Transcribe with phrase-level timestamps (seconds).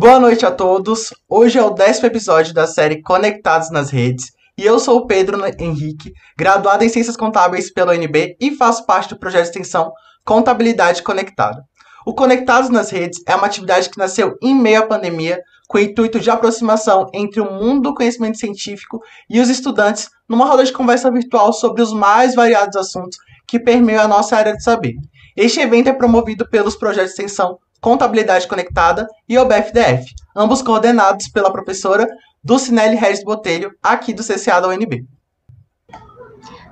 [0.00, 1.12] Boa noite a todos.
[1.28, 5.44] Hoje é o décimo episódio da série Conectados nas Redes e eu sou o Pedro
[5.58, 9.90] Henrique, graduado em Ciências Contábeis pela UNB e faço parte do projeto de extensão
[10.24, 11.64] Contabilidade Conectada.
[12.06, 15.80] O Conectados nas Redes é uma atividade que nasceu em meio à pandemia com o
[15.80, 20.72] intuito de aproximação entre o mundo do conhecimento científico e os estudantes numa roda de
[20.72, 24.94] conversa virtual sobre os mais variados assuntos que permeiam a nossa área de saber.
[25.36, 30.04] Este evento é promovido pelos projetos de extensão Contabilidade Conectada e OBFDF,
[30.36, 32.08] ambos coordenados pela professora
[32.42, 35.06] Dulcinelli Regis Botelho, aqui do CCA da UNB.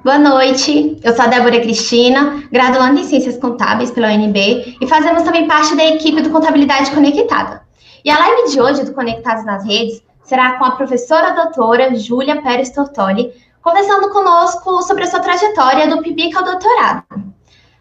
[0.02, 5.22] Boa noite, eu sou a Débora Cristina, graduanda em Ciências Contábeis pela UNB e fazemos
[5.22, 7.62] também parte da equipe do Contabilidade Conectada.
[8.04, 12.40] E a live de hoje do Conectados nas Redes será com a professora doutora Júlia
[12.42, 17.04] Pérez Tortoli, conversando conosco sobre a sua trajetória do PIBIC ao doutorado.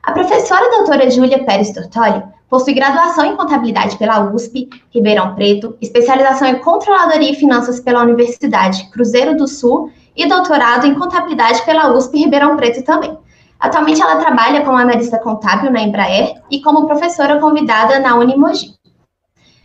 [0.02, 2.24] A professora doutora Júlia Pérez Tortoli
[2.56, 8.90] possui graduação em contabilidade pela USP, Ribeirão Preto, especialização em controladoria e finanças pela Universidade
[8.92, 13.18] Cruzeiro do Sul e doutorado em contabilidade pela USP Ribeirão Preto também.
[13.60, 18.74] Atualmente ela trabalha como analista contábil na Embraer e como professora convidada na Unimogi.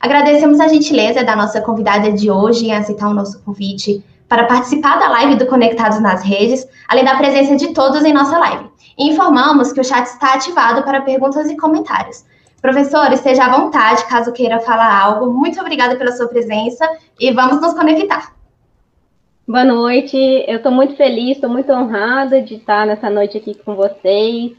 [0.01, 4.99] Agradecemos a gentileza da nossa convidada de hoje em aceitar o nosso convite para participar
[4.99, 8.69] da live do Conectados nas Redes, além da presença de todos em nossa live.
[8.99, 12.29] E informamos que o chat está ativado para perguntas e comentários.
[12.61, 15.33] Professor, esteja à vontade caso queira falar algo.
[15.33, 16.87] Muito obrigada pela sua presença
[17.19, 18.35] e vamos nos conectar.
[19.49, 20.17] Boa noite,
[20.47, 24.53] eu estou muito feliz, estou muito honrada de estar nessa noite aqui com vocês.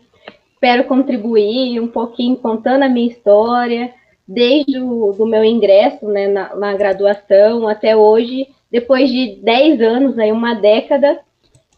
[0.54, 3.94] Espero contribuir um pouquinho contando a minha história,
[4.28, 10.18] desde o do meu ingresso né, na, na graduação até hoje, depois de 10 anos,
[10.18, 11.20] aí, uma década,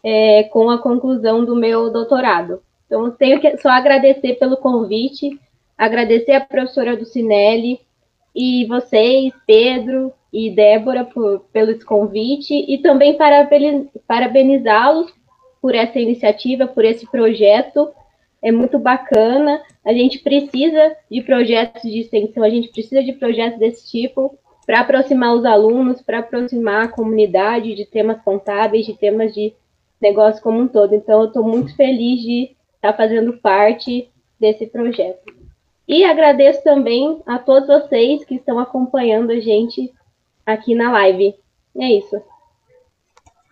[0.02, 2.62] é, com a conclusão do meu doutorado.
[2.86, 5.38] Então, tenho que só agradecer pelo convite
[5.76, 7.80] agradecer a professora Ducinelli
[8.34, 13.16] e vocês, Pedro e Débora, por, pelo convite e também
[14.06, 15.12] parabenizá-los
[15.62, 17.90] por essa iniciativa, por esse projeto.
[18.42, 19.62] É muito bacana.
[19.84, 24.36] A gente precisa de projetos de extensão, a gente precisa de projetos desse tipo
[24.66, 29.54] para aproximar os alunos, para aproximar a comunidade de temas contábeis, de temas de
[30.00, 30.94] negócio como um todo.
[30.94, 35.43] Então, eu estou muito feliz de estar fazendo parte desse projeto.
[35.86, 39.92] E agradeço também a todos vocês que estão acompanhando a gente
[40.46, 41.34] aqui na live.
[41.78, 42.16] É isso.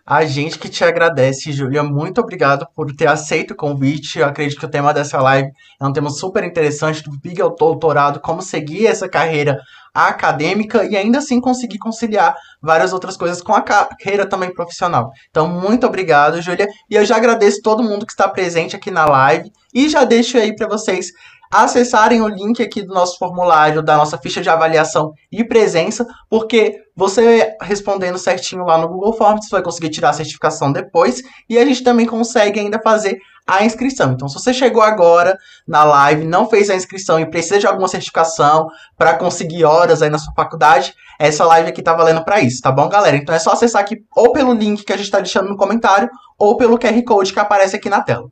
[0.05, 1.83] A gente que te agradece, Júlia.
[1.83, 4.19] Muito obrigado por ter aceito o convite.
[4.19, 5.49] Eu acredito que o tema dessa live
[5.81, 9.61] é um tema super interessante do Big Doutorado, como seguir essa carreira
[9.95, 15.13] acadêmica e ainda assim conseguir conciliar várias outras coisas com a carreira também profissional.
[15.31, 16.67] Então, muito obrigado, Júlia.
[16.91, 20.37] E eu já agradeço todo mundo que está presente aqui na live e já deixo
[20.37, 21.13] aí para vocês
[21.53, 26.77] acessarem o link aqui do nosso formulário, da nossa ficha de avaliação e presença, porque
[26.97, 31.59] você respondendo certinho lá no Google Forms, você vai conseguir tirar a certificação depois, e
[31.59, 34.13] a gente também consegue ainda fazer a inscrição.
[34.13, 35.37] Então, se você chegou agora
[35.69, 40.09] na live, não fez a inscrição e precisa de alguma certificação para conseguir horas aí
[40.09, 43.17] na sua faculdade, essa live aqui tá valendo para isso, tá bom, galera?
[43.17, 46.09] Então é só acessar aqui ou pelo link que a gente está deixando no comentário
[46.39, 48.29] ou pelo QR Code que aparece aqui na tela.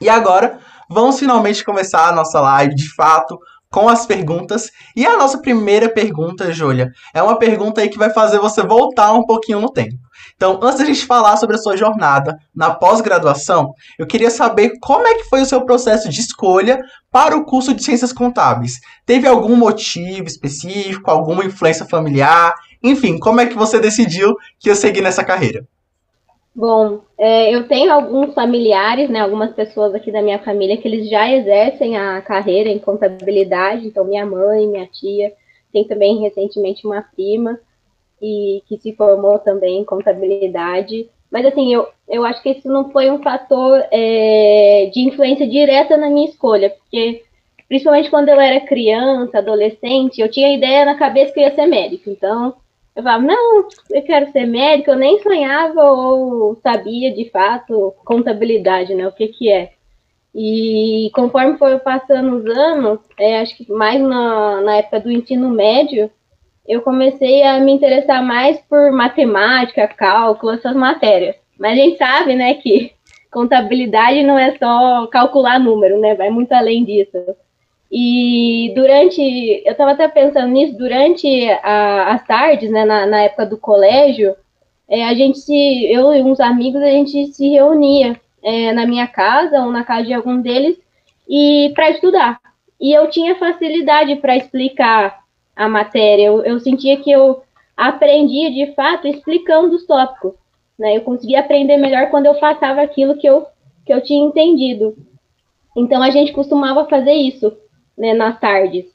[0.00, 0.58] E agora,
[0.92, 3.38] Vamos finalmente começar a nossa live de fato
[3.70, 4.72] com as perguntas.
[4.96, 9.12] E a nossa primeira pergunta, Júlia, é uma pergunta aí que vai fazer você voltar
[9.12, 9.94] um pouquinho no tempo.
[10.34, 15.06] Então, antes da gente falar sobre a sua jornada na pós-graduação, eu queria saber como
[15.06, 18.80] é que foi o seu processo de escolha para o curso de Ciências Contábeis.
[19.06, 22.52] Teve algum motivo específico, alguma influência familiar?
[22.82, 25.64] Enfim, como é que você decidiu que ia seguir nessa carreira?
[26.54, 31.08] Bom, é, eu tenho alguns familiares, né, algumas pessoas aqui da minha família que eles
[31.08, 35.32] já exercem a carreira em contabilidade, então minha mãe, minha tia,
[35.72, 37.58] tem também recentemente uma prima
[38.20, 41.08] e que se formou também em contabilidade.
[41.30, 45.96] Mas assim, eu, eu acho que isso não foi um fator é, de influência direta
[45.96, 47.22] na minha escolha, porque
[47.68, 51.54] principalmente quando eu era criança, adolescente, eu tinha a ideia na cabeça que eu ia
[51.54, 52.10] ser médico.
[52.10, 52.56] Então,
[53.00, 58.94] eu falava, não, eu quero ser médico, eu nem sonhava ou sabia de fato contabilidade,
[58.94, 59.06] né?
[59.08, 59.72] O que que é.
[60.34, 65.48] E conforme foi passando os anos, é, acho que mais na, na época do ensino
[65.48, 66.10] médio,
[66.68, 71.34] eu comecei a me interessar mais por matemática, cálculo, essas matérias.
[71.58, 72.92] Mas a gente sabe, né, que
[73.30, 76.14] contabilidade não é só calcular número, né?
[76.14, 77.16] Vai muito além disso.
[77.90, 79.20] E durante,
[79.64, 81.26] eu estava até pensando nisso, durante
[81.62, 84.36] a, as tardes, né, na, na época do colégio,
[84.88, 89.08] é, a gente se, eu e uns amigos, a gente se reunia é, na minha
[89.08, 90.78] casa ou na casa de algum deles
[91.28, 92.40] e para estudar.
[92.80, 95.20] E eu tinha facilidade para explicar
[95.54, 96.26] a matéria.
[96.26, 97.42] Eu, eu sentia que eu
[97.76, 100.34] aprendia de fato explicando os tópicos.
[100.78, 100.96] Né?
[100.96, 103.46] Eu conseguia aprender melhor quando eu passava aquilo que eu,
[103.84, 104.96] que eu tinha entendido.
[105.76, 107.52] Então a gente costumava fazer isso
[108.00, 108.86] né, nas tardes.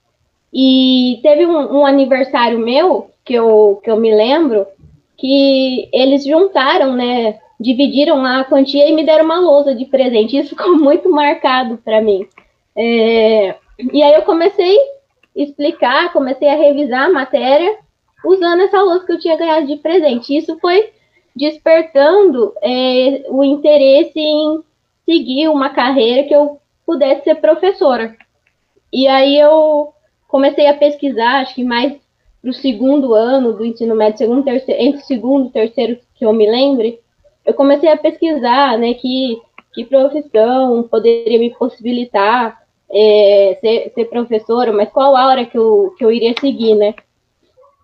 [0.51, 4.65] E teve um, um, aniversário meu, que eu, que eu me lembro,
[5.15, 7.39] que eles juntaram, né?
[7.59, 10.37] Dividiram a quantia e me deram uma lousa de presente.
[10.37, 12.27] Isso ficou muito marcado para mim.
[12.75, 13.55] É,
[13.93, 14.81] e aí eu comecei a
[15.35, 17.77] explicar, comecei a revisar a matéria
[18.25, 20.35] usando essa lousa que eu tinha ganhado de presente.
[20.35, 20.89] Isso foi
[21.35, 24.63] despertando é, o interesse em
[25.05, 28.15] seguir uma carreira que eu pudesse ser professora.
[28.95, 29.89] E aí eu
[30.25, 31.97] comecei a pesquisar, acho que mais
[32.42, 36.31] para o segundo ano do ensino médio, segundo, terceiro, entre segundo e terceiro que eu
[36.31, 37.01] me lembre,
[37.45, 39.38] eu comecei a pesquisar, né, que,
[39.74, 42.57] que profissão poderia me possibilitar
[42.89, 46.95] é, ser, ser professora, mas qual aula que eu, que eu iria seguir, né?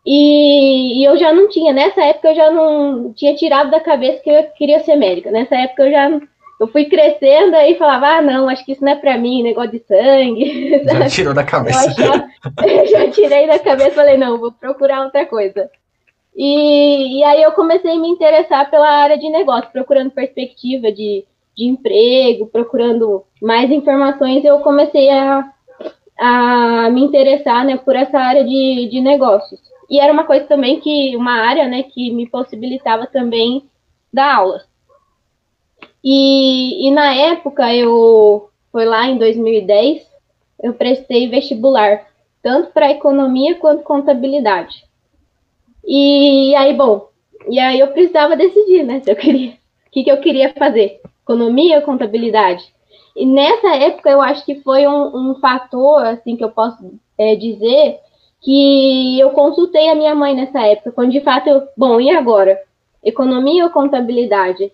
[0.06, 4.24] E, e, eu já não tinha, nessa época eu já não tinha tirado da cabeça
[4.24, 5.30] que eu queria ser médica.
[5.30, 6.22] Nessa época eu já
[6.62, 9.72] eu fui crescendo aí falava, ah, não, acho que isso não é pra mim, negócio
[9.72, 10.80] de sangue.
[10.86, 11.90] Já tirou da cabeça.
[12.64, 15.72] Eu já tirei da cabeça falei, não, vou procurar outra coisa.
[16.36, 21.26] E, e aí eu comecei a me interessar pela área de negócio, procurando perspectiva de,
[21.58, 25.52] de emprego, procurando mais informações, eu comecei a,
[26.20, 29.60] a me interessar né, por essa área de, de negócios.
[29.90, 33.68] E era uma coisa também que, uma área né, que me possibilitava também
[34.14, 34.71] dar aulas.
[36.04, 40.10] E, e na época, eu foi lá em 2010,
[40.64, 42.08] eu prestei vestibular,
[42.42, 44.84] tanto para economia quanto contabilidade.
[45.86, 47.10] E aí, bom,
[47.50, 51.02] e aí eu precisava decidir, né, se eu queria, o que, que eu queria fazer,
[51.24, 52.64] economia ou contabilidade.
[53.16, 57.36] E nessa época eu acho que foi um, um fator, assim, que eu posso é,
[57.36, 58.00] dizer,
[58.40, 62.60] que eu consultei a minha mãe nessa época, quando de fato eu, bom, e agora?
[63.04, 64.72] Economia ou contabilidade?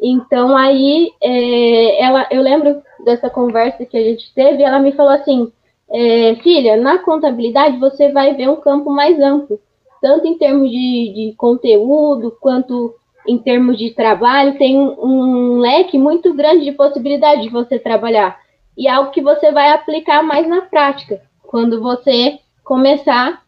[0.00, 5.12] Então aí é, ela, eu lembro dessa conversa que a gente teve, ela me falou
[5.12, 5.52] assim,
[5.90, 9.60] é, filha, na contabilidade você vai ver um campo mais amplo,
[10.00, 12.94] tanto em termos de, de conteúdo quanto
[13.26, 18.38] em termos de trabalho, tem um, leque muito grande de possibilidade de você trabalhar.
[18.76, 23.42] E é algo que você vai aplicar mais na prática, quando você começar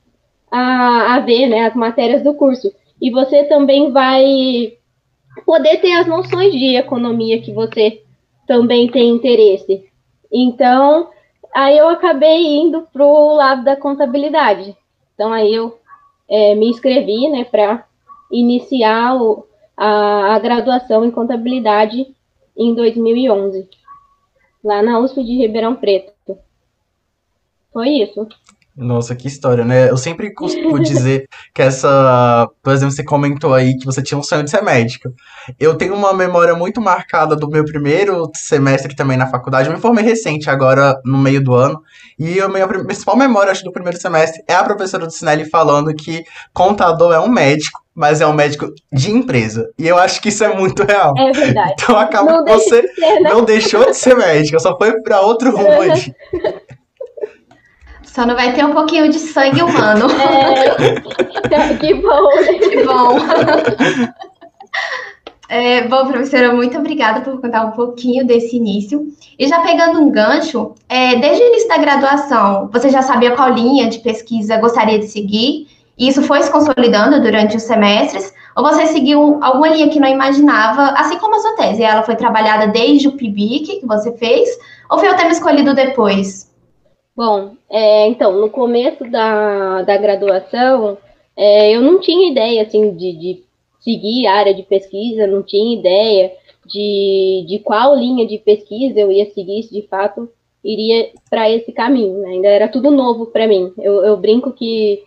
[0.50, 2.70] a, a ver né, as matérias do curso.
[3.00, 4.74] E você também vai
[5.44, 8.02] poder ter as noções de economia que você
[8.46, 9.88] também tem interesse.
[10.32, 11.10] Então,
[11.54, 14.76] aí eu acabei indo para o lado da contabilidade.
[15.14, 15.78] Então, aí eu
[16.28, 17.84] é, me inscrevi né, para
[18.30, 19.46] iniciar o,
[19.76, 22.14] a, a graduação em contabilidade
[22.56, 23.68] em 2011,
[24.62, 26.12] lá na USP de Ribeirão Preto.
[27.72, 28.28] Foi isso.
[28.80, 29.90] Nossa, que história, né?
[29.90, 32.48] Eu sempre costumo dizer que essa.
[32.62, 35.12] Por exemplo, você comentou aí que você tinha um sonho de ser médico.
[35.58, 39.68] Eu tenho uma memória muito marcada do meu primeiro semestre também na faculdade.
[39.68, 41.82] Eu me formei recente, agora no meio do ano.
[42.18, 45.94] E a minha principal memória, acho, do primeiro semestre é a professora do Sinelli falando
[45.94, 46.24] que
[46.54, 49.68] contador é um médico, mas é um médico de empresa.
[49.78, 51.12] E eu acho que isso é muito real.
[51.18, 51.74] É verdade.
[51.78, 53.30] Então acaba que você de ser, né?
[53.30, 55.68] não deixou de ser médico, só foi para outro rumo.
[58.12, 60.06] Só não vai ter um pouquinho de sangue humano.
[61.52, 62.28] É, que bom.
[62.60, 63.16] Que bom.
[65.52, 69.08] É, bom, professora, muito obrigada por contar um pouquinho desse início.
[69.36, 73.52] E já pegando um gancho, é, desde o início da graduação, você já sabia qual
[73.52, 75.66] linha de pesquisa gostaria de seguir?
[75.98, 78.32] E isso foi se consolidando durante os semestres?
[78.56, 81.82] Ou você seguiu alguma linha que não imaginava, assim como a sua tese?
[81.82, 84.48] Ela foi trabalhada desde o PIBIC que você fez?
[84.88, 86.49] Ou foi o tema escolhido depois?
[87.20, 90.96] Bom, é, então, no começo da, da graduação,
[91.36, 93.44] é, eu não tinha ideia, assim, de, de
[93.78, 96.32] seguir a área de pesquisa, não tinha ideia
[96.64, 100.30] de, de qual linha de pesquisa eu ia seguir, se de fato
[100.64, 102.30] iria para esse caminho, né?
[102.30, 103.70] Ainda era tudo novo para mim.
[103.76, 105.04] Eu, eu, brinco que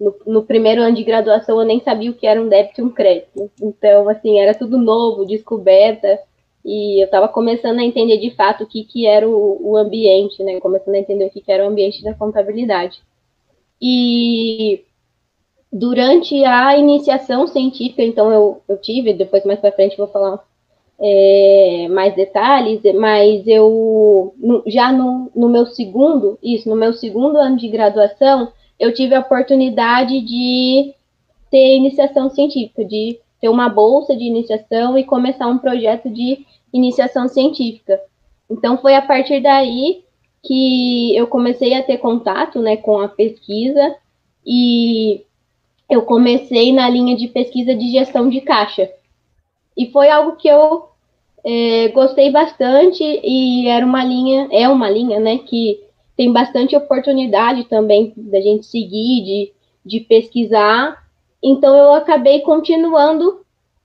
[0.00, 2.84] no, no, primeiro ano de graduação eu nem sabia o que era um débito e
[2.84, 3.50] um crédito.
[3.60, 6.20] Então, assim, era tudo novo, descoberta.
[6.64, 10.42] E eu estava começando a entender de fato o que, que era o, o ambiente,
[10.42, 10.60] né?
[10.60, 13.00] Começando a entender o que, que era o ambiente da contabilidade.
[13.80, 14.84] E
[15.72, 20.44] durante a iniciação científica, então eu, eu tive, depois mais para frente vou falar
[21.00, 24.34] é, mais detalhes, mas eu
[24.66, 29.20] já no, no meu segundo, isso, no meu segundo ano de graduação, eu tive a
[29.20, 30.94] oportunidade de
[31.50, 37.28] ter iniciação científica, de ter uma bolsa de iniciação e começar um projeto de iniciação
[37.28, 38.00] científica.
[38.48, 40.04] Então foi a partir daí
[40.42, 43.96] que eu comecei a ter contato né, com a pesquisa
[44.44, 45.24] e
[45.88, 48.90] eu comecei na linha de pesquisa de gestão de caixa.
[49.76, 50.88] E foi algo que eu
[51.44, 55.82] é, gostei bastante e era uma linha, é uma linha, né, que
[56.16, 59.52] tem bastante oportunidade também da gente seguir, de,
[59.84, 61.02] de pesquisar.
[61.42, 63.40] Então eu acabei continuando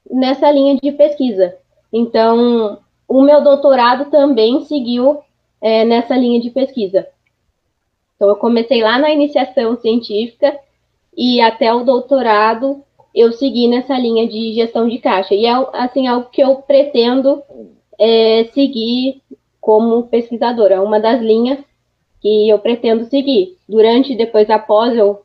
[0.10, 1.58] nessa linha de pesquisa.
[1.92, 5.20] Então o meu doutorado também seguiu
[5.62, 7.08] é, nessa linha de pesquisa.
[8.16, 10.58] Então eu comecei lá na iniciação científica
[11.16, 15.34] e até o doutorado eu segui nessa linha de gestão de caixa.
[15.34, 17.42] E é assim, algo que eu pretendo
[17.98, 19.22] é, seguir
[19.62, 20.76] como pesquisadora.
[20.76, 21.60] É uma das linhas
[22.22, 23.58] que eu pretendo seguir.
[23.68, 25.22] Durante e depois após eu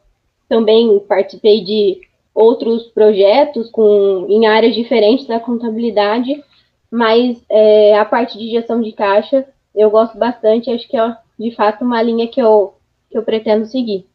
[0.49, 2.01] também participei de
[2.35, 6.43] outros projetos com, em áreas diferentes da contabilidade,
[6.91, 11.55] mas é, a parte de gestão de caixa eu gosto bastante, acho que é de
[11.55, 12.75] fato uma linha que eu,
[13.11, 14.07] que eu pretendo seguir.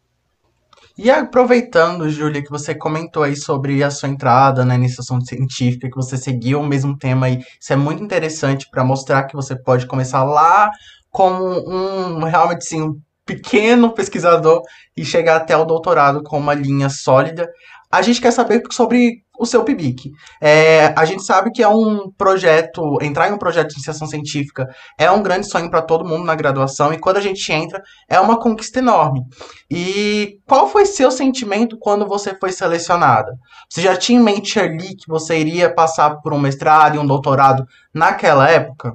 [0.97, 5.95] E aproveitando, Júlia, que você comentou aí sobre a sua entrada na iniciação científica, que
[5.95, 9.87] você seguiu o mesmo tema aí, isso é muito interessante para mostrar que você pode
[9.87, 10.69] começar lá
[11.11, 14.61] como um realmente sim, um pequeno pesquisador
[14.95, 17.49] e chegar até o doutorado com uma linha sólida.
[17.91, 20.11] A gente quer saber sobre o seu PIBIC.
[20.41, 24.67] É, a gente sabe que é um projeto, entrar em um projeto de iniciação científica
[24.97, 28.19] é um grande sonho para todo mundo na graduação, e quando a gente entra, é
[28.19, 29.21] uma conquista enorme.
[29.69, 33.33] E qual foi seu sentimento quando você foi selecionada?
[33.69, 37.05] Você já tinha em mente ali que você iria passar por um mestrado e um
[37.05, 38.93] doutorado naquela época?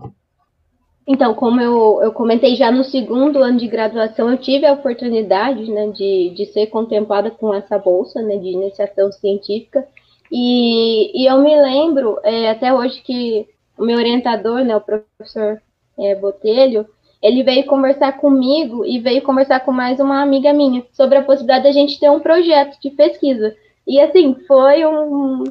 [1.06, 5.70] Então, como eu, eu comentei já no segundo ano de graduação, eu tive a oportunidade
[5.70, 9.86] né, de, de ser contemplada com essa bolsa né, de iniciação científica.
[10.30, 15.60] E, e eu me lembro é, até hoje que o meu orientador, né, o professor
[15.98, 16.86] é, Botelho,
[17.22, 21.64] ele veio conversar comigo e veio conversar com mais uma amiga minha sobre a possibilidade
[21.64, 23.54] da gente ter um projeto de pesquisa.
[23.86, 25.44] E assim, foi um,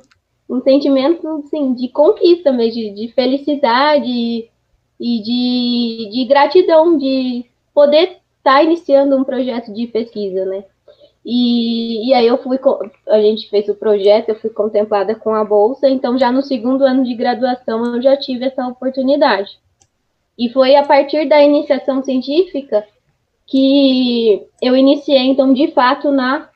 [0.50, 4.50] um sentimento assim, de conquista mesmo, de, de felicidade
[5.00, 10.63] e, de, de gratidão de poder estar tá iniciando um projeto de pesquisa, né?
[11.25, 12.58] E, e aí eu fui,
[13.08, 16.84] a gente fez o projeto, eu fui contemplada com a bolsa, então já no segundo
[16.84, 19.60] ano de graduação eu já tive essa oportunidade.
[20.38, 22.86] E foi a partir da iniciação científica
[23.46, 26.50] que eu iniciei, então, de fato, na,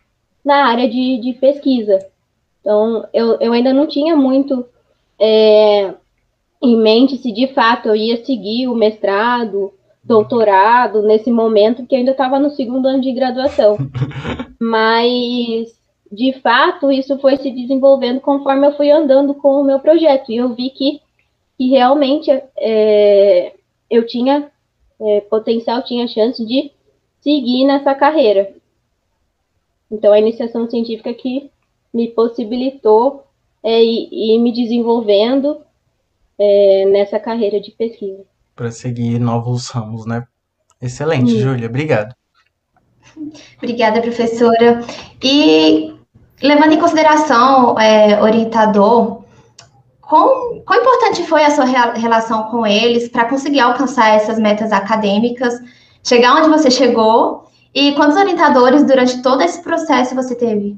[0.43, 1.99] na área de, de pesquisa.
[2.61, 4.65] Então, eu, eu ainda não tinha muito
[5.19, 5.93] é,
[6.63, 11.99] em mente se de fato eu ia seguir o mestrado, doutorado nesse momento, que eu
[11.99, 13.77] ainda estava no segundo ano de graduação.
[14.57, 15.77] Mas,
[16.09, 20.31] de fato, isso foi se desenvolvendo conforme eu fui andando com o meu projeto.
[20.31, 21.01] E eu vi que,
[21.57, 23.53] que realmente é,
[23.89, 24.49] eu tinha
[25.01, 26.71] é, potencial, tinha chance de
[27.19, 28.53] seguir nessa carreira.
[29.91, 31.51] Então, a iniciação científica que
[31.93, 33.25] me possibilitou
[33.61, 35.57] é, ir, ir me desenvolvendo
[36.39, 38.23] é, nessa carreira de pesquisa
[38.55, 40.23] para seguir novos ramos, né?
[40.81, 41.39] Excelente, Sim.
[41.39, 42.13] Júlia, obrigado.
[43.57, 44.81] Obrigada, professora.
[45.21, 45.93] E
[46.41, 49.23] levando em consideração, é, orientador,
[50.01, 55.53] quão, quão importante foi a sua relação com eles para conseguir alcançar essas metas acadêmicas,
[56.03, 57.43] chegar onde você chegou?
[57.73, 60.77] E quantos orientadores durante todo esse processo você teve?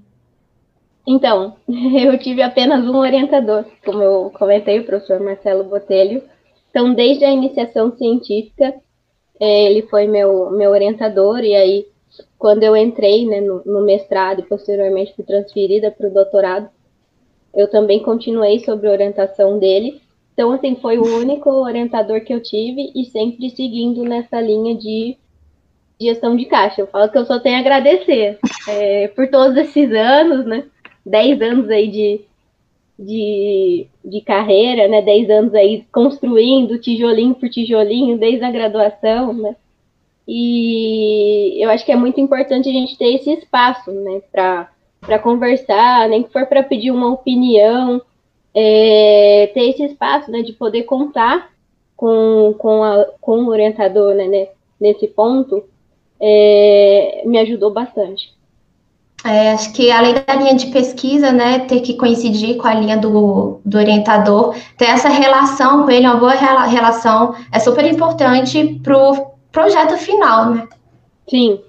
[1.08, 6.22] Então, eu tive apenas um orientador, como eu comentei, o professor Marcelo Botelho,
[6.76, 8.76] então, desde a iniciação científica,
[9.40, 11.86] é, ele foi meu, meu orientador, e aí,
[12.38, 16.70] quando eu entrei né, no, no mestrado e posteriormente fui transferida para o doutorado,
[17.54, 20.02] eu também continuei sob orientação dele.
[20.34, 25.16] Então, assim, foi o único orientador que eu tive e sempre seguindo nessa linha de
[25.98, 26.82] gestão de caixa.
[26.82, 30.66] Eu falo que eu só tenho a agradecer é, por todos esses anos, né?
[31.06, 32.22] Dez anos aí de,
[32.98, 35.02] de, de carreira, né?
[35.02, 39.56] Dez anos aí construindo tijolinho por tijolinho desde a graduação, né?
[40.28, 44.22] E eu acho que é muito importante a gente ter esse espaço, né?
[44.32, 48.02] Para conversar, nem que for para pedir uma opinião,
[48.54, 50.42] é, ter esse espaço, né?
[50.42, 51.52] De poder contar
[51.96, 54.48] com, com, a, com o orientador, né?
[54.80, 55.64] Nesse ponto,
[56.20, 58.34] é, me ajudou bastante.
[59.26, 62.96] É, acho que além da linha de pesquisa, né, ter que coincidir com a linha
[62.96, 68.96] do, do orientador, ter essa relação com ele, uma boa relação, é super importante para
[68.96, 70.68] o projeto final, né?
[71.28, 71.60] Sim.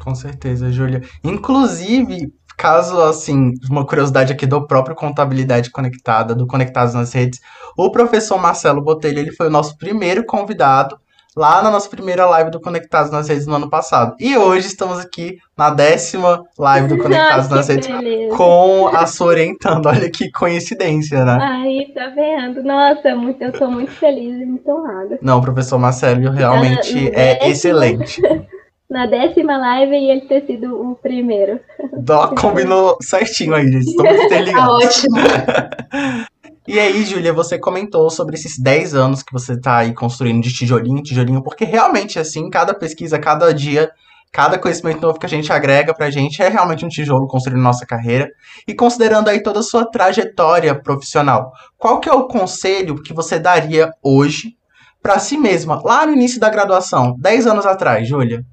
[0.00, 1.02] Com certeza, Júlia.
[1.24, 7.40] Inclusive, caso, assim, uma curiosidade aqui do próprio Contabilidade Conectada, do Conectados nas Redes,
[7.76, 10.96] o professor Marcelo Botelho, ele foi o nosso primeiro convidado
[11.36, 14.14] lá na nossa primeira live do Conectados nas Redes no ano passado.
[14.18, 18.36] E hoje estamos aqui na décima live do Conectados nas Redes beleza.
[18.36, 19.86] com a sua orientando.
[19.88, 21.38] Olha que coincidência, né?
[21.40, 22.62] Aí, tá vendo?
[22.62, 25.18] Nossa, muito, eu tô muito feliz e muito honrada.
[25.22, 28.22] Não, o professor Marcelo realmente é décima- excelente.
[28.90, 31.60] Na décima live e ele ter sido o primeiro.
[31.92, 33.84] Dó, combinou certinho aí, gente.
[33.90, 34.84] Estamos Tá interligados.
[34.84, 35.16] ótimo.
[36.66, 40.52] E aí, Júlia, você comentou sobre esses 10 anos que você tá aí construindo de
[40.52, 43.90] tijolinho em tijolinho, porque realmente, assim, cada pesquisa, cada dia,
[44.30, 47.86] cada conhecimento novo que a gente agrega pra gente é realmente um tijolo construindo nossa
[47.86, 48.28] carreira.
[48.66, 53.38] E considerando aí toda a sua trajetória profissional, qual que é o conselho que você
[53.38, 54.54] daria hoje
[55.02, 58.44] pra si mesma, lá no início da graduação, 10 anos atrás, Júlia?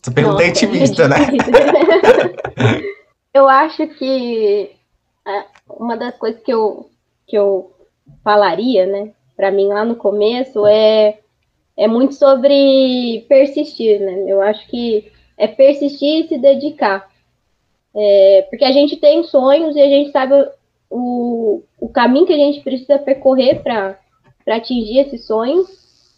[0.00, 1.16] Essa pergunta é Nossa, intimista, né?
[3.34, 4.70] eu acho que
[5.26, 6.88] ah, uma das coisas que eu,
[7.26, 7.72] que eu
[8.22, 11.18] falaria, né, para mim lá no começo é,
[11.76, 14.24] é muito sobre persistir, né?
[14.26, 17.08] Eu acho que é persistir e se dedicar.
[17.94, 20.34] É, porque a gente tem sonhos e a gente sabe
[20.90, 23.98] o, o caminho que a gente precisa percorrer para
[24.46, 25.68] atingir esses sonhos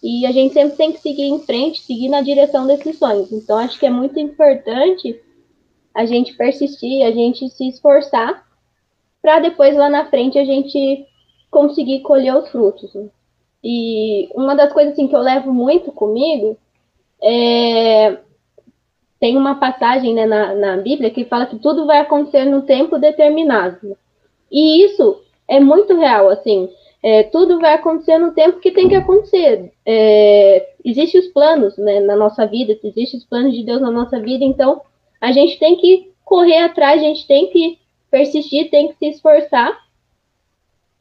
[0.02, 3.30] e a gente sempre tem que seguir em frente, seguir na direção desses sonhos.
[3.33, 5.21] Então, acho que é muito importante
[5.95, 8.47] a gente persistir, a gente se esforçar,
[9.21, 11.07] para depois lá na frente a gente
[11.50, 12.90] conseguir colher os frutos.
[13.62, 16.57] E uma das coisas assim, que eu levo muito comigo
[17.23, 18.19] é.
[19.19, 22.99] Tem uma passagem né, na, na Bíblia que fala que tudo vai acontecer no tempo
[22.99, 23.95] determinado.
[24.50, 26.71] E isso é muito real, assim.
[27.02, 29.73] É, tudo vai acontecer no tempo que tem que acontecer.
[29.87, 34.19] É, Existem os planos né, na nossa vida, existem os planos de Deus na nossa
[34.19, 34.80] vida, então
[35.21, 37.78] a gente tem que correr atrás, a gente tem que
[38.11, 39.78] persistir, tem que se esforçar.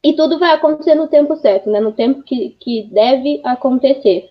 [0.02, 1.80] E tudo vai acontecer no tempo certo, né?
[1.80, 4.30] No tempo que, que deve acontecer.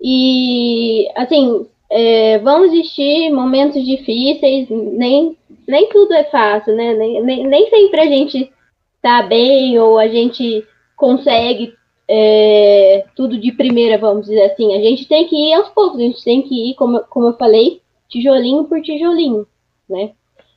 [0.00, 5.36] E, assim, é, vão existir momentos difíceis, nem,
[5.66, 6.94] nem tudo é fácil, né?
[6.94, 8.52] Nem, nem, nem sempre a gente
[9.00, 10.66] tá bem ou a gente
[11.00, 11.72] consegue
[12.06, 14.76] é, tudo de primeira, vamos dizer assim.
[14.76, 17.36] A gente tem que ir aos poucos, a gente tem que ir, como, como eu
[17.38, 19.46] falei, tijolinho por tijolinho,
[19.88, 20.12] né?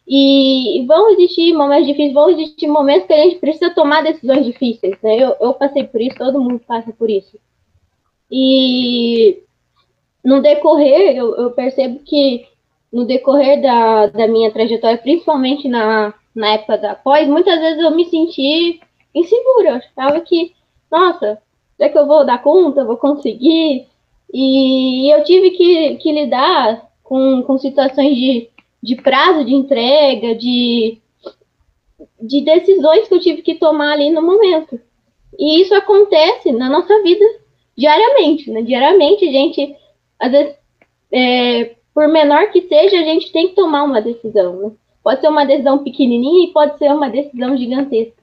[0.05, 4.97] E vão existir momentos difíceis, vão existir momentos que a gente precisa tomar decisões difíceis,
[5.01, 5.15] né?
[5.15, 7.39] Eu, eu passei por isso, todo mundo passa por isso.
[8.29, 9.43] E
[10.25, 12.45] no decorrer, eu, eu percebo que
[12.91, 17.91] no decorrer da, da minha trajetória, principalmente na, na época da pós, muitas vezes eu
[17.91, 18.81] me senti
[19.13, 19.69] insegura.
[19.69, 20.53] Eu achava que,
[20.91, 21.41] nossa,
[21.77, 23.87] será que eu vou dar conta, vou conseguir?
[24.33, 28.49] E eu tive que, que lidar com, com situações de,
[28.81, 30.97] de prazo de entrega, de,
[32.19, 34.79] de decisões que eu tive que tomar ali no momento.
[35.37, 37.25] E isso acontece na nossa vida
[37.77, 38.61] diariamente, né?
[38.61, 39.75] Diariamente a gente,
[40.19, 40.55] às vezes,
[41.11, 44.71] é, por menor que seja, a gente tem que tomar uma decisão, né?
[45.03, 48.22] Pode ser uma decisão pequenininha e pode ser uma decisão gigantesca.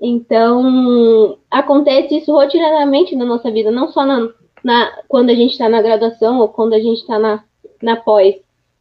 [0.00, 4.28] Então, acontece isso rotineiramente na nossa vida, não só na,
[4.62, 7.42] na quando a gente está na graduação ou quando a gente está na,
[7.82, 8.36] na pós.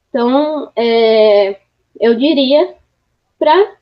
[0.10, 1.60] Então, é,
[2.00, 2.76] eu diria
[3.40, 3.76] para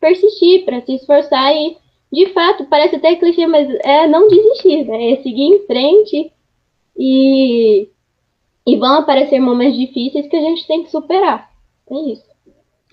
[0.00, 1.76] persistir, para se esforçar e,
[2.12, 5.12] de fato, parece até clichê, mas é não desistir, né?
[5.12, 6.32] É seguir em frente
[6.96, 7.88] e,
[8.66, 11.50] e vão aparecer momentos difíceis que a gente tem que superar.
[11.90, 12.27] É isso.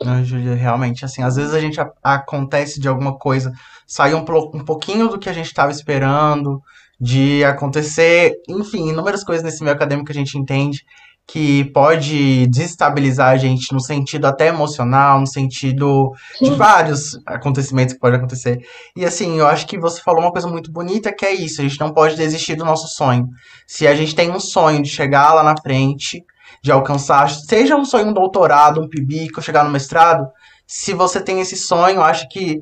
[0.01, 3.51] Não, Júlia, realmente, assim, às vezes a gente a- acontece de alguma coisa,
[3.87, 6.61] sair um, um pouquinho do que a gente estava esperando,
[6.99, 10.79] de acontecer, enfim, inúmeras coisas nesse meio acadêmico que a gente entende
[11.27, 17.99] que pode desestabilizar a gente no sentido até emocional, no sentido de vários acontecimentos que
[17.99, 18.59] podem acontecer.
[18.95, 21.63] E assim, eu acho que você falou uma coisa muito bonita que é isso, a
[21.63, 23.27] gente não pode desistir do nosso sonho.
[23.65, 26.23] Se a gente tem um sonho de chegar lá na frente,
[26.65, 30.27] de alcançar, seja um sonho, um doutorado, um PIBIC, ou chegar no mestrado,
[30.65, 32.59] se você tem esse sonho, acho que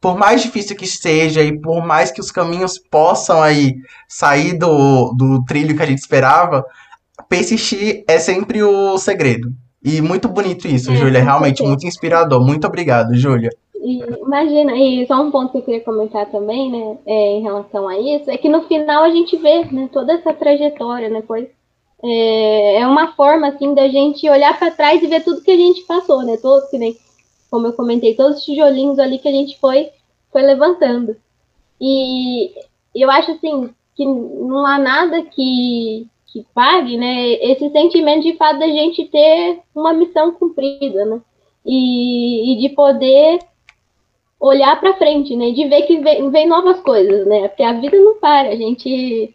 [0.00, 3.76] por mais difícil que seja e por mais que os caminhos possam aí
[4.08, 6.64] sair do, do trilho que a gente esperava,
[7.28, 9.52] persistir é sempre o segredo.
[9.84, 11.68] E muito bonito isso, É, Júlia, realmente certeza.
[11.68, 12.44] muito inspirador.
[12.44, 13.50] Muito obrigado, Júlia.
[13.76, 17.86] E imagina, e só um ponto que eu queria comentar também, né, é, em relação
[17.86, 21.46] a isso, é que no final a gente vê, né, toda essa trajetória, né, pois
[22.04, 25.56] é, é uma forma, assim, da gente olhar para trás e ver tudo que a
[25.56, 26.96] gente passou, né, todos que nem,
[27.50, 29.90] como eu comentei, todos os tijolinhos ali que a gente foi,
[30.30, 31.16] foi levantando.
[31.80, 32.52] E
[32.94, 38.58] eu acho, assim, que não há nada que, que pague, né, esse sentimento de fato
[38.58, 41.20] da gente ter uma missão cumprida, né,
[41.64, 43.38] e, e de poder
[44.38, 45.52] olhar para frente, né?
[45.52, 47.48] De ver que vem, vem, novas coisas, né?
[47.48, 49.34] Porque a vida não para, a gente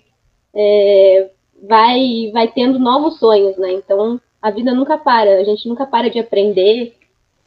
[0.53, 1.31] é,
[1.67, 3.73] vai, vai tendo novos sonhos, né?
[3.73, 6.95] Então, a vida nunca para, a gente nunca para de aprender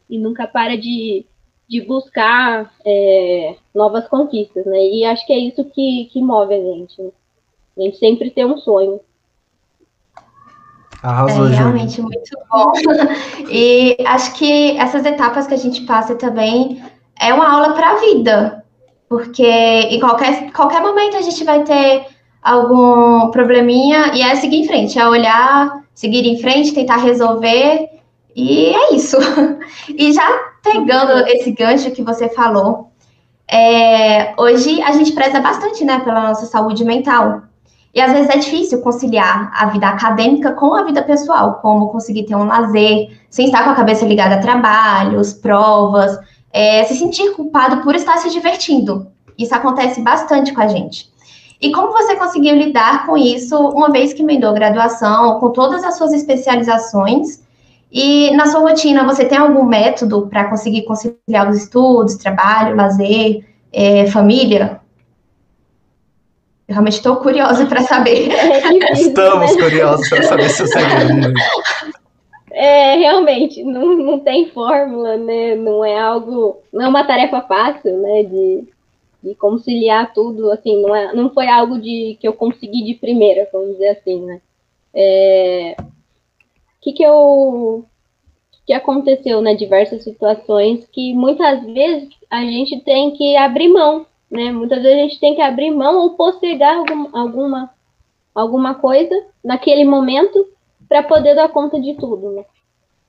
[0.09, 1.25] e nunca para de,
[1.67, 4.77] de buscar é, novas conquistas, né?
[4.77, 7.01] E acho que é isso que, que move a gente.
[7.01, 7.11] Né?
[7.77, 8.99] A gente sempre tem um sonho.
[11.01, 12.19] Arrasou, é realmente Júlia.
[12.19, 12.71] muito bom.
[13.51, 16.81] E acho que essas etapas que a gente passa também
[17.19, 18.65] é uma aula para a vida,
[19.09, 22.05] porque em qualquer, qualquer momento a gente vai ter
[22.43, 27.89] algum probleminha e é seguir em frente, é olhar, seguir em frente, tentar resolver
[28.35, 29.17] e é isso.
[29.89, 30.25] E já
[30.63, 32.91] pegando esse gancho que você falou,
[33.47, 37.43] é, hoje a gente preza bastante, né, pela nossa saúde mental.
[37.93, 42.23] E às vezes é difícil conciliar a vida acadêmica com a vida pessoal, como conseguir
[42.23, 46.17] ter um lazer, sem estar com a cabeça ligada a trabalhos, provas,
[46.51, 49.07] é, se sentir culpado por estar se divertindo.
[49.37, 51.12] Isso acontece bastante com a gente.
[51.61, 55.97] E como você conseguiu lidar com isso, uma vez que emendou graduação, com todas as
[55.97, 57.41] suas especializações?
[57.91, 63.45] E na sua rotina, você tem algum método para conseguir conciliar os estudos, trabalho, lazer,
[63.71, 64.81] é, família?
[66.67, 68.29] Eu realmente estou curiosa para saber.
[68.33, 69.61] É Estamos né?
[69.61, 70.79] curiosos para saber se você
[72.55, 75.55] É, realmente, não, não tem fórmula, né?
[75.55, 78.23] Não é algo, não é uma tarefa fácil, né?
[78.23, 78.63] De,
[79.23, 83.49] de conciliar tudo, assim, não, é, não foi algo de que eu consegui de primeira,
[83.51, 84.41] vamos dizer assim, né?
[84.93, 85.75] É,
[86.81, 87.85] que que eu
[88.65, 89.55] que aconteceu, né?
[89.55, 94.51] Diversas situações que muitas vezes a gente tem que abrir mão né?
[94.51, 97.69] Muitas vezes a gente tem que abrir mão ou postergar algum, alguma,
[98.33, 100.47] alguma coisa naquele momento
[100.89, 102.43] para poder dar conta de tudo, né?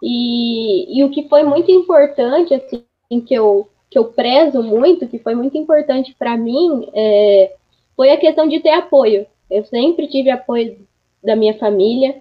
[0.02, 2.84] E, e o que foi muito importante, assim,
[3.26, 7.54] que eu, que eu prezo muito, que foi muito importante para mim, é,
[7.96, 9.24] foi a questão de ter apoio.
[9.48, 10.76] Eu sempre tive apoio
[11.22, 12.16] da minha família,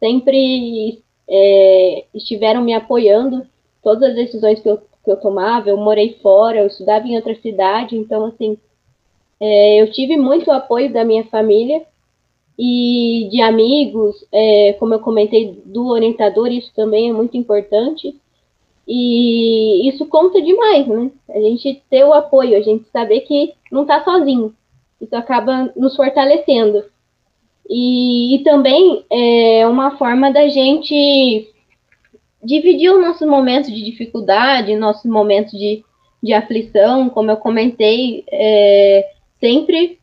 [0.00, 3.46] sempre é, estiveram me apoiando,
[3.80, 7.36] todas as decisões que eu, que eu tomava, eu morei fora, eu estudava em outra
[7.36, 8.58] cidade, então, assim,
[9.38, 11.86] é, eu tive muito apoio da minha família
[12.58, 18.16] e de amigos, é, como eu comentei, do orientador, isso também é muito importante.
[18.86, 21.10] E isso conta demais, né?
[21.30, 24.54] A gente ter o apoio, a gente saber que não está sozinho.
[25.00, 26.84] Isso acaba nos fortalecendo.
[27.68, 31.48] E, e também é uma forma da gente
[32.42, 35.82] dividir os nossos momentos de dificuldade, nossos momentos de,
[36.22, 39.98] de aflição, como eu comentei, é, sempre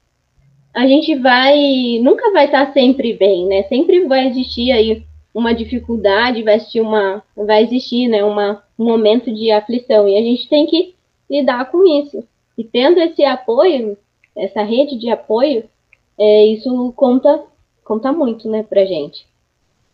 [0.73, 3.63] a gente vai, nunca vai estar sempre bem, né?
[3.63, 9.31] Sempre vai existir aí uma dificuldade, vai existir uma, vai existir, né, uma, um momento
[9.31, 10.95] de aflição e a gente tem que
[11.29, 12.23] lidar com isso.
[12.57, 13.95] E tendo esse apoio,
[14.35, 15.69] essa rede de apoio,
[16.17, 17.43] é, isso conta,
[17.83, 19.25] conta muito, né, pra gente.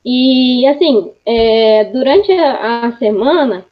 [0.06, 3.66] E, assim, é, durante a, a, semana,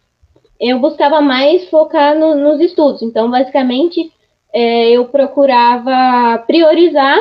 [0.60, 3.01] eu buscava mais focar no, nos estudos.
[3.01, 4.12] Então, basicamente,
[4.54, 7.17] é, eu procurava priorizar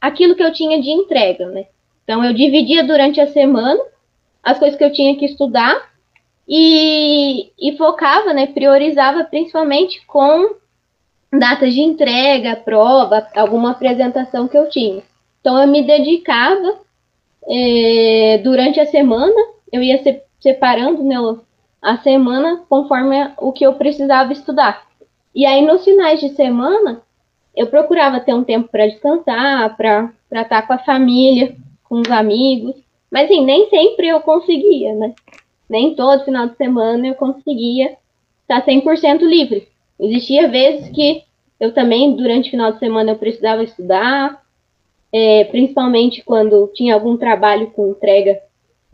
[0.00, 1.66] aquilo que eu tinha de entrega, né?
[2.04, 3.80] Então, eu dividia durante a semana
[4.40, 5.88] as coisas que eu tinha que estudar
[6.48, 8.46] e, e focava, né?
[8.46, 10.56] Priorizava principalmente com
[11.30, 15.02] datas de entrega, prova, alguma apresentação que eu tinha.
[15.40, 16.78] Então, eu me dedicava
[17.46, 19.36] é, durante a semana,
[19.70, 21.16] eu ia se, separando né,
[21.82, 24.86] a semana conforme o que eu precisava estudar.
[25.34, 27.02] E aí, nos finais de semana,
[27.54, 32.74] eu procurava ter um tempo para descansar, para estar com a família, com os amigos.
[33.10, 35.14] Mas, assim, nem sempre eu conseguia, né?
[35.68, 37.96] Nem todo final de semana eu conseguia
[38.42, 39.68] estar 100% livre.
[40.00, 41.24] Existia vezes que
[41.60, 44.42] eu também, durante o final de semana, eu precisava estudar,
[45.12, 48.40] é, principalmente quando tinha algum trabalho com entrega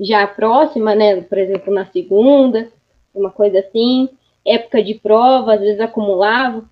[0.01, 1.21] já próxima, né?
[1.21, 2.69] Por exemplo, na segunda,
[3.15, 4.09] uma coisa assim,
[4.45, 6.65] época de prova, às vezes acumulava.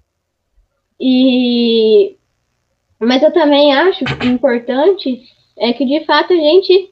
[0.98, 2.16] E
[2.98, 5.22] mas eu também acho importante
[5.58, 6.91] é que de fato a gente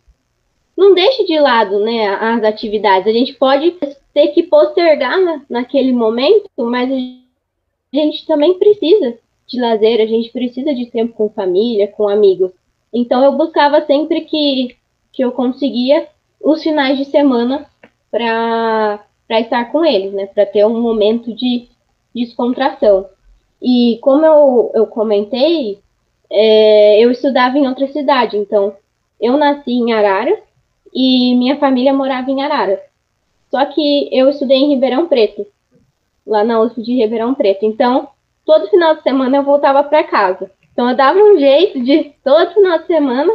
[0.81, 3.07] não deixe de lado, né, as atividades.
[3.07, 3.73] A gente pode
[4.14, 10.31] ter que postergar na, naquele momento, mas a gente também precisa de lazer, a gente
[10.33, 12.51] precisa de tempo com família, com amigos.
[12.90, 14.75] Então eu buscava sempre que,
[15.12, 16.09] que eu conseguia
[16.43, 17.66] os finais de semana
[18.11, 20.27] para estar com eles, né?
[20.27, 21.69] Para ter um momento de
[22.14, 23.07] descontração.
[23.61, 25.79] E como eu, eu comentei,
[26.31, 28.75] é, eu estudava em outra cidade, então
[29.21, 30.38] eu nasci em Arara
[30.92, 32.81] e minha família morava em Arara.
[33.50, 35.46] Só que eu estudei em Ribeirão Preto,
[36.26, 37.64] lá na USP de Ribeirão Preto.
[37.64, 38.09] Então,
[38.44, 40.50] todo final de semana eu voltava para casa.
[40.72, 43.33] Então eu dava um jeito de todo final de semana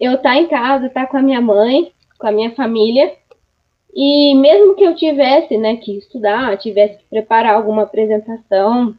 [0.00, 3.14] eu estar tá em casa, estar tá com a minha mãe, com a minha família.
[3.94, 8.94] E mesmo que eu tivesse né, que estudar, tivesse que preparar alguma apresentação,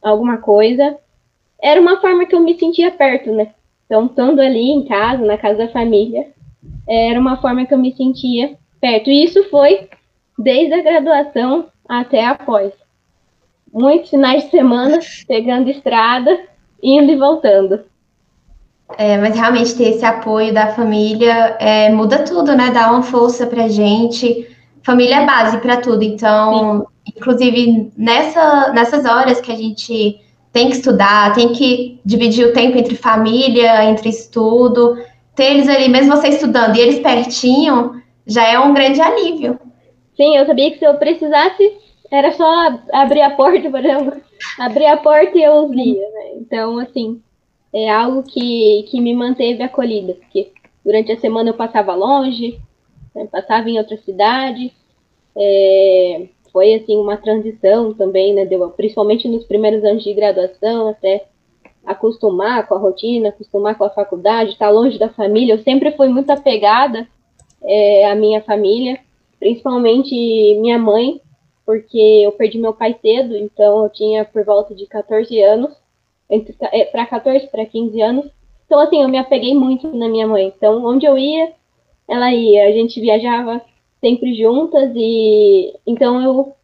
[0.00, 0.96] alguma coisa,
[1.60, 3.54] era uma forma que eu me sentia perto, né?
[3.86, 6.32] Então, estando ali em casa, na casa da família,
[6.88, 9.10] era uma forma que eu me sentia perto.
[9.10, 9.88] E isso foi
[10.38, 12.72] desde a graduação até após.
[13.72, 16.38] Muitos finais de semana, pegando estrada,
[16.82, 17.80] indo e voltando.
[18.96, 22.70] É, mas realmente ter esse apoio da família é, muda tudo, né?
[22.70, 24.48] Dá uma força pra gente.
[24.82, 26.02] Família é base para tudo.
[26.02, 27.12] Então, Sim.
[27.16, 30.20] inclusive, nessa, nessas horas que a gente
[30.52, 34.96] tem que estudar, tem que dividir o tempo entre família, entre estudo,
[35.34, 39.58] ter eles ali, mesmo você estudando e eles pertinho, já é um grande alívio.
[40.16, 41.76] Sim, eu sabia que se eu precisasse,
[42.10, 44.20] era só abrir a porta, por exemplo,
[44.58, 46.32] abrir a porta e eu os via, né?
[46.36, 47.20] Então, assim,
[47.72, 50.52] é algo que, que me manteve acolhida, porque
[50.84, 52.60] durante a semana eu passava longe,
[53.14, 54.72] né, passava em outra cidade,
[55.36, 61.26] é, foi assim uma transição também, né, deu, principalmente nos primeiros anos de graduação, até
[61.86, 66.08] acostumar com a rotina, acostumar com a faculdade, estar longe da família, eu sempre fui
[66.08, 67.06] muito apegada
[67.62, 69.00] é, à minha família,
[69.38, 70.14] principalmente
[70.60, 71.20] minha mãe,
[71.66, 75.72] porque eu perdi meu pai cedo, então eu tinha por volta de 14 anos,
[76.90, 78.30] para 14 para 15 anos.
[78.66, 80.52] Então, assim, eu me apeguei muito na minha mãe.
[80.56, 81.52] Então, onde eu ia,
[82.08, 82.66] ela ia.
[82.66, 83.60] A gente viajava
[84.00, 86.54] sempre juntas e então eu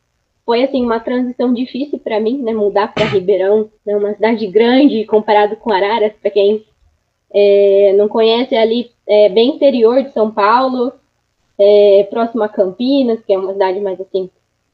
[0.51, 5.05] foi assim uma transição difícil para mim, né, mudar para Ribeirão, né, uma cidade grande
[5.05, 6.65] comparado com Araras, para quem
[7.33, 10.93] é, não conhece ali é bem interior de São Paulo,
[11.57, 14.29] é, próximo a Campinas, que é uma cidade mais assim,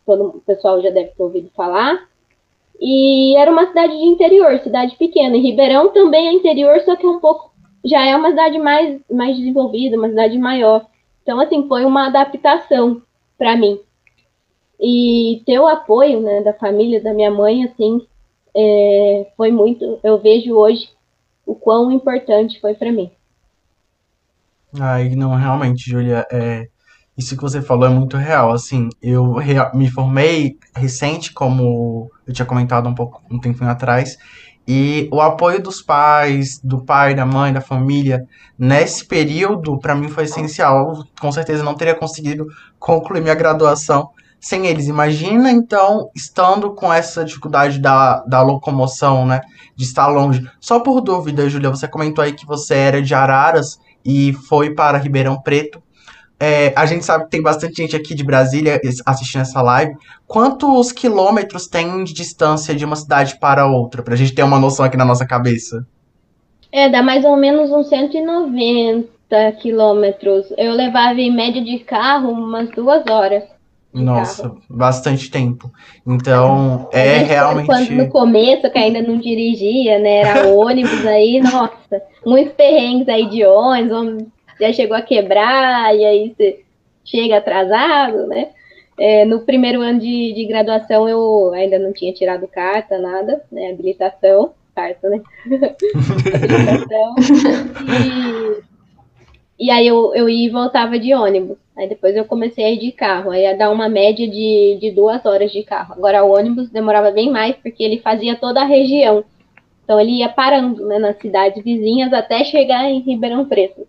[0.07, 2.09] todo o pessoal já deve ter ouvido falar.
[2.81, 5.37] E era uma cidade de interior, cidade pequena.
[5.37, 7.53] E Ribeirão também é interior, só que é um pouco.
[7.85, 10.87] Já é uma cidade mais, mais desenvolvida, uma cidade maior.
[11.23, 13.03] Então, assim, foi uma adaptação
[13.37, 13.79] para mim.
[14.81, 18.07] E ter o apoio né, da família, da minha mãe, assim,
[18.55, 19.99] é, foi muito.
[20.03, 20.89] Eu vejo hoje
[21.45, 23.11] o quão importante foi para mim.
[24.79, 26.69] Ai, não, realmente, Julia, é,
[27.17, 28.53] isso que você falou é muito real.
[28.53, 29.37] Assim, eu
[29.73, 34.19] me formei recente, como eu tinha comentado um pouco um tempinho atrás,
[34.69, 38.27] e o apoio dos pais, do pai, da mãe, da família,
[38.59, 40.79] nesse período, para mim foi essencial.
[40.79, 42.47] Eu, com certeza não teria conseguido
[42.79, 44.11] concluir minha graduação
[44.47, 44.87] sem eles.
[44.87, 49.41] Imagina, então, estando com essa dificuldade da, da locomoção, né?
[49.75, 50.49] De estar longe.
[50.61, 54.99] Só por dúvida, Júlia, você comentou aí que você era de Araras e foi para
[54.99, 55.83] Ribeirão Preto.
[56.39, 59.97] É, a gente sabe que tem bastante gente aqui de Brasília assistindo essa live.
[60.27, 64.03] Quantos quilômetros tem de distância de uma cidade para outra?
[64.03, 65.85] Pra gente ter uma noção aqui na nossa cabeça.
[66.71, 69.09] É, dá mais ou menos uns 190
[69.61, 70.47] quilômetros.
[70.57, 73.56] Eu levava em média de carro umas duas horas.
[73.97, 75.71] Nossa, bastante tempo.
[76.07, 77.67] Então, é realmente.
[77.67, 80.19] Quando no começo, que ainda não dirigia, né?
[80.19, 84.27] Era ônibus aí, nossa, muitos perrengues aí de ônibus,
[84.61, 86.61] já chegou a quebrar, e aí você
[87.05, 88.49] chega atrasado, né?
[88.99, 93.71] É, no primeiro ano de, de, graduação eu ainda não tinha tirado carta, nada, né?
[93.71, 95.23] Habilitação, carta, né?
[96.35, 97.15] Habilitação.
[98.67, 98.76] E,
[99.59, 101.57] e aí eu, eu ia e voltava de ônibus.
[101.77, 103.31] Aí depois eu comecei a ir de carro.
[103.31, 105.95] Aí ia dar uma média de, de duas horas de carro.
[105.95, 109.25] Agora o ônibus demorava bem mais, porque ele fazia toda a região.
[109.85, 113.87] Então ele ia parando né, nas cidades vizinhas até chegar em Ribeirão Preto.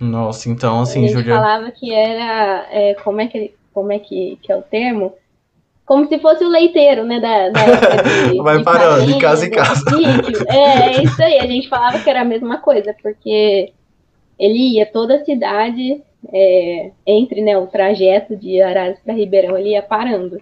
[0.00, 1.34] Nossa, então assim, a gente Julia.
[1.34, 2.66] falava que era.
[2.70, 5.12] É, como é, que, como é que, que é o termo?
[5.86, 7.20] Como se fosse o leiteiro, né?
[7.20, 9.84] Da, da de, Vai de parando, de casa em casa.
[10.48, 11.38] É, é isso aí.
[11.38, 13.72] A gente falava que era a mesma coisa, porque
[14.38, 19.70] ele ia toda a cidade, é, entre né, o trajeto de Araras para Ribeirão, ele
[19.70, 20.40] ia parando.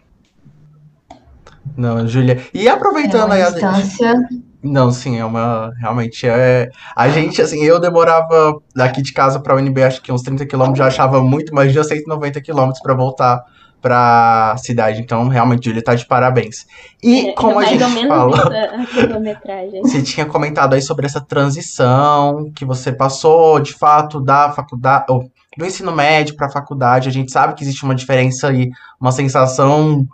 [1.76, 2.38] Não, Júlia.
[2.52, 4.28] E aproveitando é aí a distância.
[4.62, 5.72] Não, sim, é uma.
[5.80, 6.70] Realmente é.
[6.94, 10.78] A gente, assim, eu demorava daqui de casa pra UNB, acho que uns 30 quilômetros,
[10.78, 13.42] já achava muito, mas já 190 quilômetros pra voltar
[13.82, 15.00] pra cidade.
[15.00, 16.64] Então, realmente, ele tá de parabéns.
[17.02, 18.38] E é, como a gente falou.
[19.82, 25.06] você tinha comentado aí sobre essa transição que você passou, de fato, da faculdade.
[25.10, 27.08] Ou, do ensino médio para faculdade.
[27.08, 30.06] A gente sabe que existe uma diferença aí, uma sensação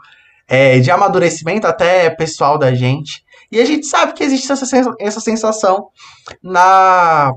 [0.49, 3.23] é, de amadurecimento até pessoal da gente.
[3.53, 4.67] E a gente sabe que existe essa,
[4.99, 5.89] essa sensação
[6.43, 7.33] na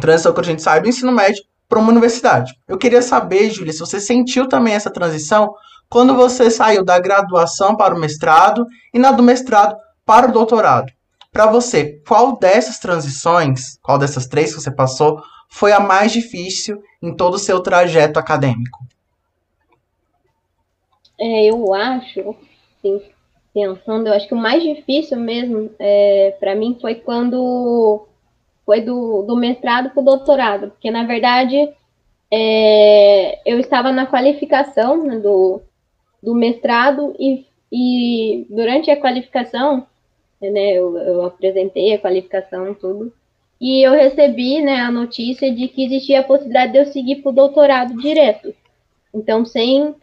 [0.00, 2.54] transição que a gente sai do ensino médio para uma universidade.
[2.68, 5.52] Eu queria saber, Júlia, se você sentiu também essa transição
[5.90, 10.92] quando você saiu da graduação para o mestrado e na do mestrado para o doutorado.
[11.32, 16.80] Para você, qual dessas transições, qual dessas três que você passou, foi a mais difícil
[17.02, 18.78] em todo o seu trajeto acadêmico?
[21.18, 22.36] É, eu acho,
[22.82, 23.02] sim,
[23.52, 28.06] pensando, eu acho que o mais difícil mesmo é, para mim foi quando
[28.64, 31.68] foi do, do mestrado para o doutorado, porque na verdade
[32.30, 35.60] é, eu estava na qualificação né, do,
[36.22, 39.86] do mestrado e, e durante a qualificação,
[40.40, 43.12] né, eu, eu apresentei a qualificação tudo,
[43.60, 47.30] e eu recebi né, a notícia de que existia a possibilidade de eu seguir para
[47.30, 48.54] o doutorado direto.
[49.14, 49.94] Então, sem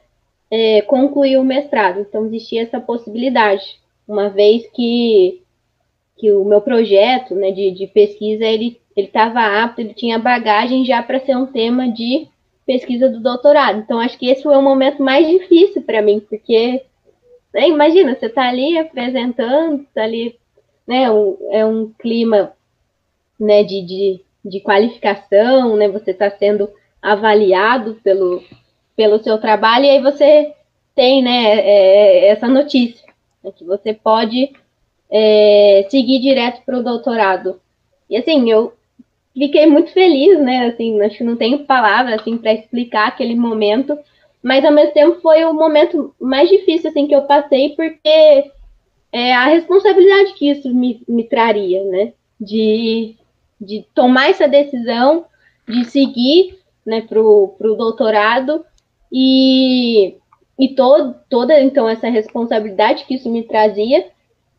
[0.50, 2.00] é, concluir o mestrado.
[2.00, 5.41] Então, existia essa possibilidade, uma vez que,
[6.22, 11.02] que o meu projeto né, de, de pesquisa, ele estava apto, ele tinha bagagem já
[11.02, 12.28] para ser um tema de
[12.64, 13.80] pesquisa do doutorado.
[13.80, 16.84] Então, acho que esse foi o momento mais difícil para mim, porque,
[17.52, 20.38] né, imagina, você está ali apresentando, está ali,
[20.88, 22.54] né, um, é um clima
[23.40, 26.70] né, de, de, de qualificação, né, você está sendo
[27.02, 28.44] avaliado pelo,
[28.96, 30.54] pelo seu trabalho, e aí você
[30.94, 33.08] tem né, é, essa notícia,
[33.44, 34.52] né, que você pode
[35.12, 37.60] é, seguir direto para o doutorado.
[38.10, 38.74] E assim, eu
[39.34, 40.68] fiquei muito feliz, né?
[40.68, 43.98] Assim, acho que não tenho palavras assim, para explicar aquele momento,
[44.42, 48.52] mas ao mesmo tempo foi o momento mais difícil assim, que eu passei, porque
[49.12, 52.14] é a responsabilidade que isso me, me traria, né?
[52.40, 53.16] De,
[53.60, 55.26] de tomar essa decisão,
[55.68, 58.66] de seguir né, para o doutorado
[59.12, 60.16] e,
[60.58, 60.70] e
[61.30, 64.10] toda então essa responsabilidade que isso me trazia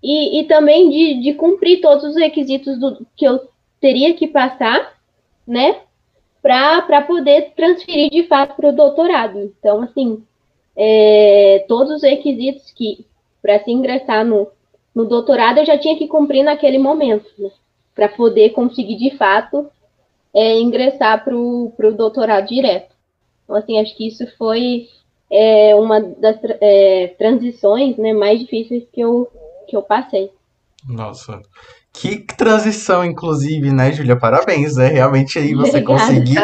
[0.02, 3.48] e, e também de, de cumprir todos os requisitos do, que eu
[3.80, 4.94] teria que passar,
[5.46, 5.80] né,
[6.40, 9.38] para poder transferir de fato para o doutorado.
[9.58, 10.22] Então, assim,
[10.76, 13.06] é, todos os requisitos que
[13.40, 14.48] para se ingressar no,
[14.94, 17.50] no doutorado eu já tinha que cumprir naquele momento, né,
[17.94, 19.70] para poder conseguir de fato
[20.34, 22.92] é, ingressar para o doutorado direto.
[23.44, 24.88] Então, assim, acho que isso foi
[25.30, 29.28] é, uma das é, transições né, mais difíceis que eu,
[29.66, 30.30] que eu passei.
[30.86, 31.40] Nossa.
[31.92, 34.16] Que transição, inclusive, né, Júlia?
[34.16, 34.88] Parabéns, né?
[34.88, 36.38] Realmente aí você conseguir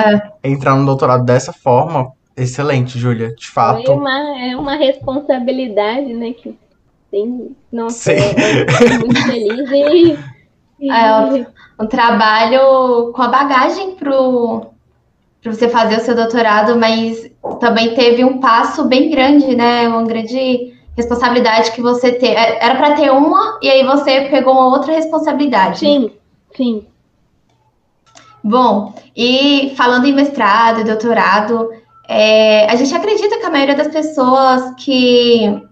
[0.45, 2.13] entrar no doutorado dessa forma.
[2.37, 3.85] Excelente, Júlia, de fato.
[3.85, 6.57] Foi uma, é uma responsabilidade, né, que
[7.11, 8.21] tem, nossa, Sim.
[8.21, 10.19] eu, muito feliz e,
[10.87, 10.91] e...
[10.91, 11.47] É,
[11.81, 14.67] um trabalho com a bagagem pro,
[15.43, 19.89] para você fazer o seu doutorado, mas também teve um passo bem grande, né?
[19.89, 22.33] Uma grande responsabilidade que você ter.
[22.33, 25.79] É, era para ter uma e aí você pegou uma outra responsabilidade.
[25.79, 26.11] Sim,
[26.57, 26.87] sim.
[28.43, 31.71] Bom, e falando em mestrado e doutorado,
[32.09, 35.63] é, a gente acredita que a maioria das pessoas que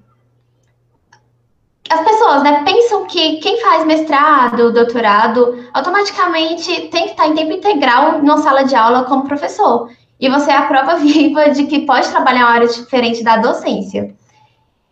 [1.88, 7.52] as pessoas, né, pensam que quem faz mestrado, doutorado, automaticamente tem que estar em tempo
[7.52, 9.88] integral numa sala de aula como professor.
[10.18, 14.14] E você é a prova viva de que pode trabalhar uma área diferente da docência.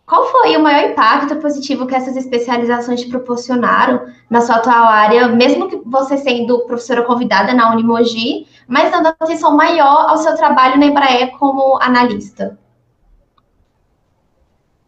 [0.05, 5.27] Qual foi o maior impacto positivo que essas especializações te proporcionaram na sua atual área,
[5.29, 10.77] mesmo que você sendo professora convidada na Unimogi, mas dando atenção maior ao seu trabalho
[10.77, 12.57] na Embraer como analista?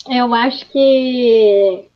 [0.08, 1.90] Eu acho que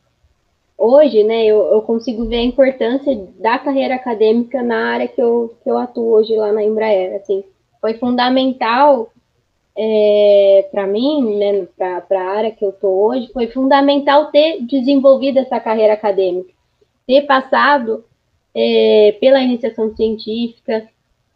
[0.76, 5.56] hoje, né, eu, eu, consigo ver a importância da carreira acadêmica na área que eu,
[5.62, 7.20] que eu atuo hoje lá na Embraer.
[7.20, 7.44] Assim,
[7.80, 9.11] foi fundamental
[9.76, 15.38] é, para mim, né, para a área que eu estou hoje, foi fundamental ter desenvolvido
[15.38, 16.52] essa carreira acadêmica,
[17.06, 18.04] ter passado
[18.54, 20.86] é, pela iniciação científica,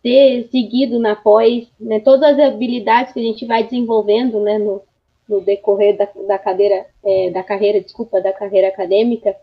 [0.03, 4.83] ter seguido na pós, né, todas as habilidades que a gente vai desenvolvendo né, no,
[5.29, 9.35] no decorrer da, da cadeira, é, da carreira, desculpa, da carreira acadêmica,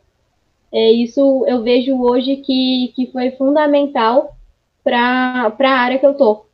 [0.72, 4.36] é, isso eu vejo hoje que, que foi fundamental
[4.84, 6.48] para a área que eu estou.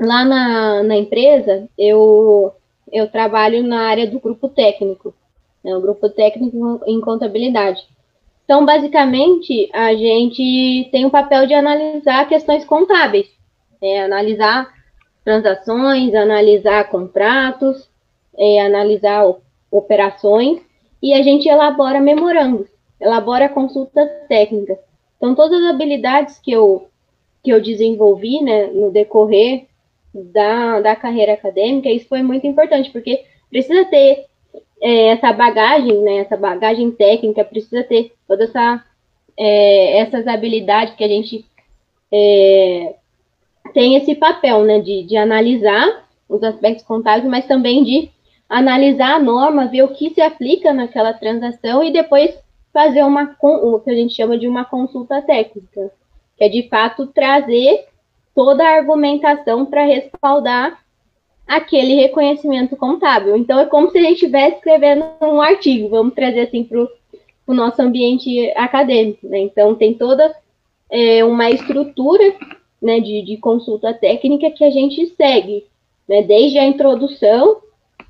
[0.00, 2.54] Lá na, na empresa, eu,
[2.90, 5.14] eu trabalho na área do grupo técnico,
[5.62, 7.86] né, o grupo técnico em contabilidade.
[8.44, 13.28] Então, basicamente, a gente tem o papel de analisar questões contábeis,
[13.80, 14.72] né, analisar
[15.24, 17.88] transações, analisar contratos,
[18.38, 19.24] é, analisar
[19.70, 20.60] operações
[21.02, 22.68] e a gente elabora memorandos,
[23.00, 24.78] elabora consultas técnicas.
[25.16, 26.88] Então, todas as habilidades que eu,
[27.42, 29.66] que eu desenvolvi né, no decorrer
[30.14, 34.26] da, da carreira acadêmica, isso foi muito importante, porque precisa ter
[34.80, 38.84] é, essa bagagem, né, essa bagagem técnica, precisa ter toda essa
[39.36, 41.46] é, essas habilidades que a gente
[42.12, 42.94] é,
[43.72, 48.10] tem esse papel, né, de, de analisar os aspectos contábeis, mas também de
[48.48, 52.36] analisar a norma, ver o que se aplica naquela transação e depois
[52.72, 55.90] fazer uma o que a gente chama de uma consulta técnica,
[56.36, 57.86] que é de fato trazer
[58.34, 60.78] toda a argumentação para respaldar
[61.46, 63.36] aquele reconhecimento contábil.
[63.36, 66.86] Então é como se a gente estivesse escrevendo um artigo, vamos trazer assim para
[67.46, 69.26] o nosso ambiente acadêmico.
[69.26, 69.40] Né?
[69.40, 70.32] Então tem toda
[70.88, 72.34] é, uma estrutura
[72.80, 75.66] né, de, de consulta técnica que a gente segue,
[76.08, 76.22] né?
[76.22, 77.60] desde a introdução,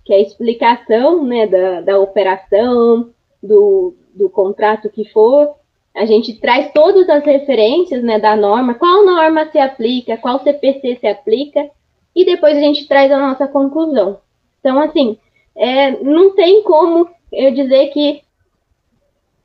[0.05, 3.11] que é a explicação né, da, da operação,
[3.43, 5.55] do, do contrato que for,
[5.95, 10.99] a gente traz todas as referências né, da norma, qual norma se aplica, qual CPC
[11.01, 11.69] se aplica,
[12.15, 14.19] e depois a gente traz a nossa conclusão.
[14.61, 15.17] Então, assim,
[15.57, 18.23] é, não tem como eu dizer que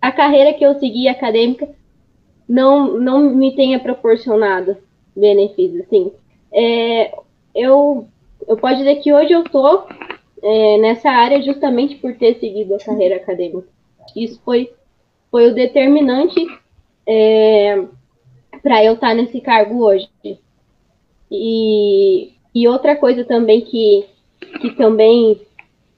[0.01, 1.67] a carreira que eu segui acadêmica
[2.47, 4.77] não, não me tenha proporcionado
[5.15, 5.81] benefícios.
[5.81, 6.11] Assim,
[6.53, 7.11] é,
[7.53, 8.07] eu,
[8.47, 9.87] eu posso dizer que hoje eu estou
[10.43, 13.67] é, nessa área justamente por ter seguido a carreira acadêmica.
[14.15, 14.71] Isso foi,
[15.36, 16.39] foi o determinante
[17.05, 17.83] é,
[18.63, 20.07] para eu estar nesse cargo hoje.
[21.29, 24.05] E, e outra coisa também que,
[24.61, 25.41] que também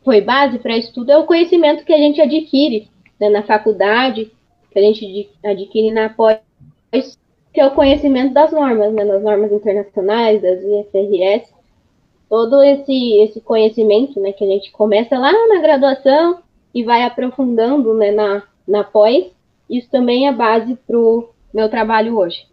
[0.04, 4.32] foi base para isso tudo é o conhecimento que a gente adquire né, na faculdade,
[4.72, 6.40] que a gente adquire na pós,
[7.54, 11.54] que é o conhecimento das normas, né, das normas internacionais, das IFRS,
[12.28, 16.40] todo esse, esse conhecimento né, que a gente começa lá na graduação
[16.74, 19.26] e vai aprofundando né, na, na pós,
[19.70, 22.46] isso também é base para o meu trabalho hoje.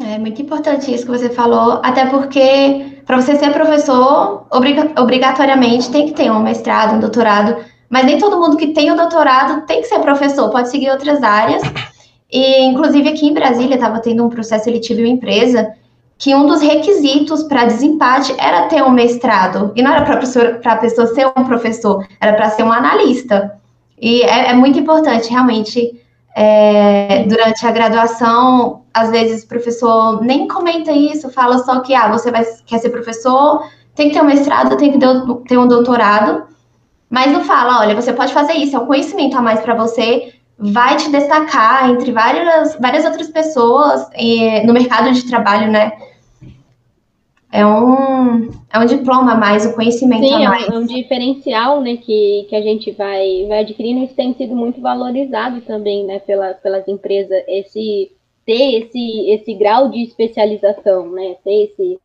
[0.00, 5.90] É muito importante isso que você falou, até porque para você ser professor, obriga obrigatoriamente
[5.90, 9.66] tem que ter um mestrado, um doutorado, mas nem todo mundo que tem o doutorado
[9.66, 11.62] tem que ser professor, pode seguir outras áreas.
[12.30, 15.74] E, inclusive, aqui em Brasília estava tendo um processo seletivo em uma empresa
[16.16, 19.72] que um dos requisitos para desempate era ter um mestrado.
[19.76, 23.60] E não era para a pessoa ser um professor, era para ser um analista.
[24.02, 26.02] E é, é muito importante, realmente,
[26.34, 32.10] é, durante a graduação, às vezes o professor nem comenta isso, fala só que ah,
[32.10, 33.62] você vai, quer ser professor,
[33.94, 34.98] tem que ter um mestrado, tem que
[35.46, 36.48] ter um doutorado,
[37.08, 40.34] mas não fala, olha, você pode fazer isso, é um conhecimento a mais para você,
[40.58, 44.08] vai te destacar entre várias, várias outras pessoas
[44.64, 45.92] no mercado de trabalho, né?
[47.52, 50.66] É um, é um diploma a mais, um conhecimento Sim, a mais.
[50.66, 54.80] é um, diferencial, né, que, que a gente vai, vai adquirindo, isso tem sido muito
[54.80, 58.10] valorizado também, né, pela, pelas empresas, esse,
[58.46, 62.00] ter esse, esse grau de especialização, né, ter esse,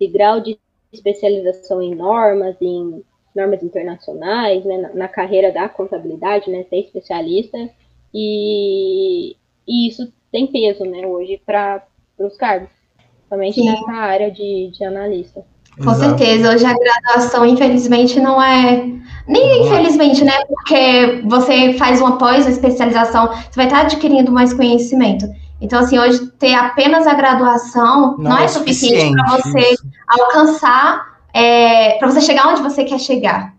[0.00, 0.58] esse grau de
[0.92, 3.00] especialização em normas, em
[3.34, 7.70] normas internacionais, né, na, na carreira da contabilidade, né, ser especialista,
[8.12, 9.36] e,
[9.68, 11.80] e isso tem peso, né, hoje para
[12.18, 12.83] os cargos
[13.28, 13.70] somente Sim.
[13.70, 15.44] nessa área de, de analista.
[15.76, 16.18] Com Exato.
[16.18, 18.86] certeza, hoje a graduação, infelizmente, não é.
[19.26, 20.32] Nem infelizmente, né?
[20.46, 25.26] Porque você faz uma pós, uma especialização, você vai estar adquirindo mais conhecimento.
[25.60, 29.84] Então, assim, hoje ter apenas a graduação não, não é, é suficiente para você isso.
[30.06, 33.53] alcançar, é, para você chegar onde você quer chegar.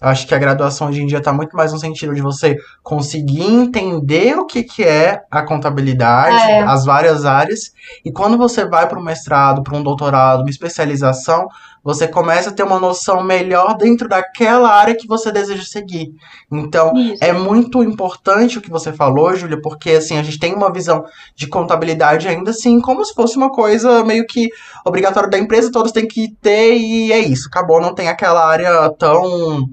[0.00, 2.56] Eu acho que a graduação hoje em dia está muito mais no sentido de você
[2.82, 6.62] conseguir entender o que, que é a contabilidade, é.
[6.62, 7.72] as várias áreas,
[8.04, 11.48] e quando você vai para um mestrado, para um doutorado, uma especialização,
[11.86, 16.10] você começa a ter uma noção melhor dentro daquela área que você deseja seguir.
[16.50, 17.22] Então, Isso.
[17.22, 21.04] é muito importante o que você falou, Júlia, porque assim, a gente tem uma visão
[21.36, 24.48] de contabilidade ainda assim, como se fosse uma coisa meio que
[24.84, 28.90] obrigatória da empresa, todos têm que ter, e é isso, acabou, não tem aquela área
[28.98, 29.68] tão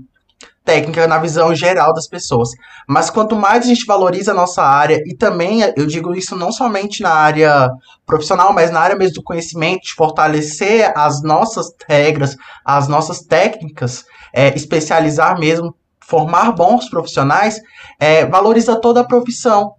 [0.64, 2.49] técnica na visão geral das pessoas.
[2.88, 6.51] Mas quanto mais a gente valoriza a nossa área, e também eu digo isso não
[6.51, 7.70] somente na área
[8.05, 12.36] profissional, mas na área mesmo do conhecimento, de fortalecer as nossas regras,
[12.66, 17.59] as nossas técnicas, é, especializar mesmo, formar bons profissionais,
[17.99, 19.74] é, valoriza toda a profissão.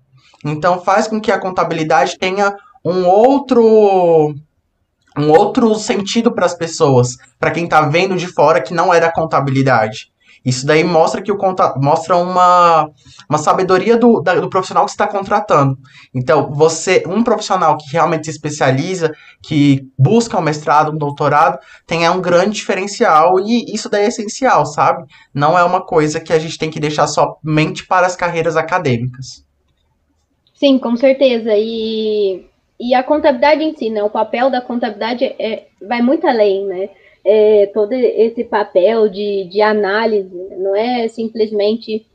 [0.45, 2.55] Então faz com que a contabilidade tenha
[2.85, 4.35] um outro
[5.17, 8.99] um outro sentido para as pessoas, para quem está vendo de fora que não é
[8.99, 10.13] da contabilidade.
[10.45, 12.91] Isso daí mostra que o conta, mostra uma,
[13.29, 15.79] uma sabedoria do, da, do profissional que está contratando.
[16.15, 22.05] Então, você, um profissional que realmente se especializa, que busca um mestrado, um doutorado, tem
[22.05, 25.05] é um grande diferencial e isso daí é essencial, sabe?
[25.33, 29.45] Não é uma coisa que a gente tem que deixar somente para as carreiras acadêmicas.
[30.55, 31.53] Sim, com certeza.
[31.57, 32.47] E,
[32.79, 34.03] e a contabilidade em si, né?
[34.03, 36.91] O papel da contabilidade é, vai muito além, né?
[37.25, 42.07] É, todo esse papel de, de análise, não é simplesmente,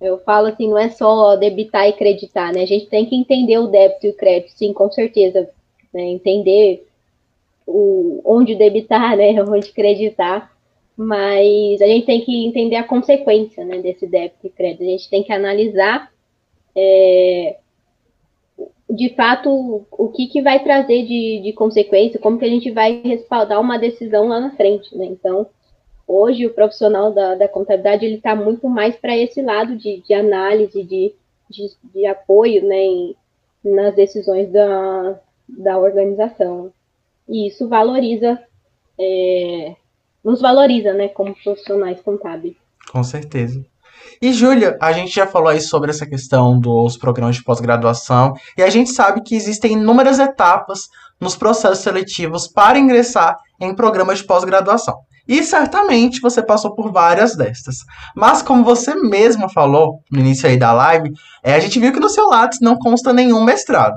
[0.00, 2.62] eu falo assim, não é só debitar e creditar, né?
[2.62, 5.50] A gente tem que entender o débito e o crédito, sim, com certeza,
[5.92, 6.02] né?
[6.02, 6.86] entender
[7.66, 9.34] o, onde debitar, né?
[9.44, 10.50] Onde creditar,
[10.96, 13.78] mas a gente tem que entender a consequência, né?
[13.78, 16.10] Desse débito e crédito, a gente tem que analisar
[16.74, 17.58] é,
[18.90, 23.02] de fato, o que, que vai trazer de, de consequência, como que a gente vai
[23.04, 25.04] respaldar uma decisão lá na frente, né?
[25.04, 25.46] Então,
[26.06, 30.14] hoje o profissional da, da contabilidade, ele está muito mais para esse lado de, de
[30.14, 31.14] análise, de,
[31.50, 33.14] de, de apoio, né,
[33.62, 36.72] nas decisões da, da organização.
[37.28, 38.42] E isso valoriza,
[38.98, 39.76] é,
[40.24, 42.56] nos valoriza, né, como profissionais contábeis.
[42.90, 43.62] Com certeza.
[44.20, 48.62] E, Júlia, a gente já falou aí sobre essa questão dos programas de pós-graduação, e
[48.62, 50.88] a gente sabe que existem inúmeras etapas
[51.20, 54.96] nos processos seletivos para ingressar em programas de pós-graduação.
[55.28, 57.76] E certamente você passou por várias destas.
[58.16, 61.10] Mas como você mesma falou no início aí da live,
[61.44, 63.94] é, a gente viu que no seu Lattes não consta nenhum mestrado.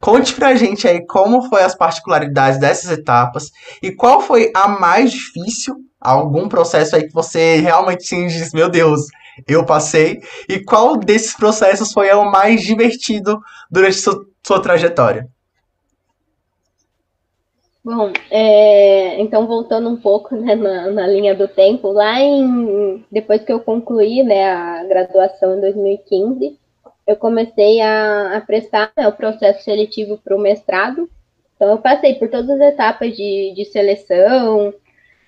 [0.00, 3.50] Conte pra gente aí como foi as particularidades dessas etapas
[3.80, 8.68] e qual foi a mais difícil, algum processo aí que você realmente sim diz, meu
[8.68, 9.00] Deus,
[9.46, 15.28] eu passei, e qual desses processos foi o mais divertido durante sua, sua trajetória?
[17.84, 23.44] Bom, é, então voltando um pouco né, na, na, linha do tempo, lá em depois
[23.44, 26.58] que eu concluí né, a graduação em 2015,
[27.06, 31.08] eu comecei a, a prestar né, o processo seletivo para o mestrado.
[31.54, 34.74] Então eu passei por todas as etapas de, de seleção.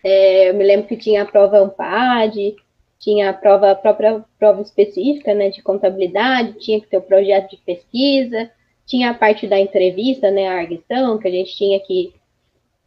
[0.02, 2.56] É, eu me lembro que tinha a prova AMPAD,
[2.99, 7.51] tinha a prova, a própria prova específica, né, de contabilidade, tinha que ter o projeto
[7.51, 8.51] de pesquisa,
[8.86, 12.12] tinha a parte da entrevista, né, a arguição, que a gente tinha que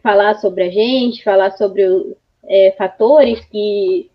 [0.04, 1.84] falar sobre a gente, falar sobre
[2.46, 4.10] é, fatores que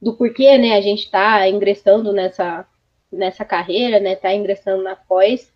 [0.00, 2.66] do porquê, né, a gente está ingressando nessa
[3.12, 5.52] nessa carreira, né, está ingressando na pós,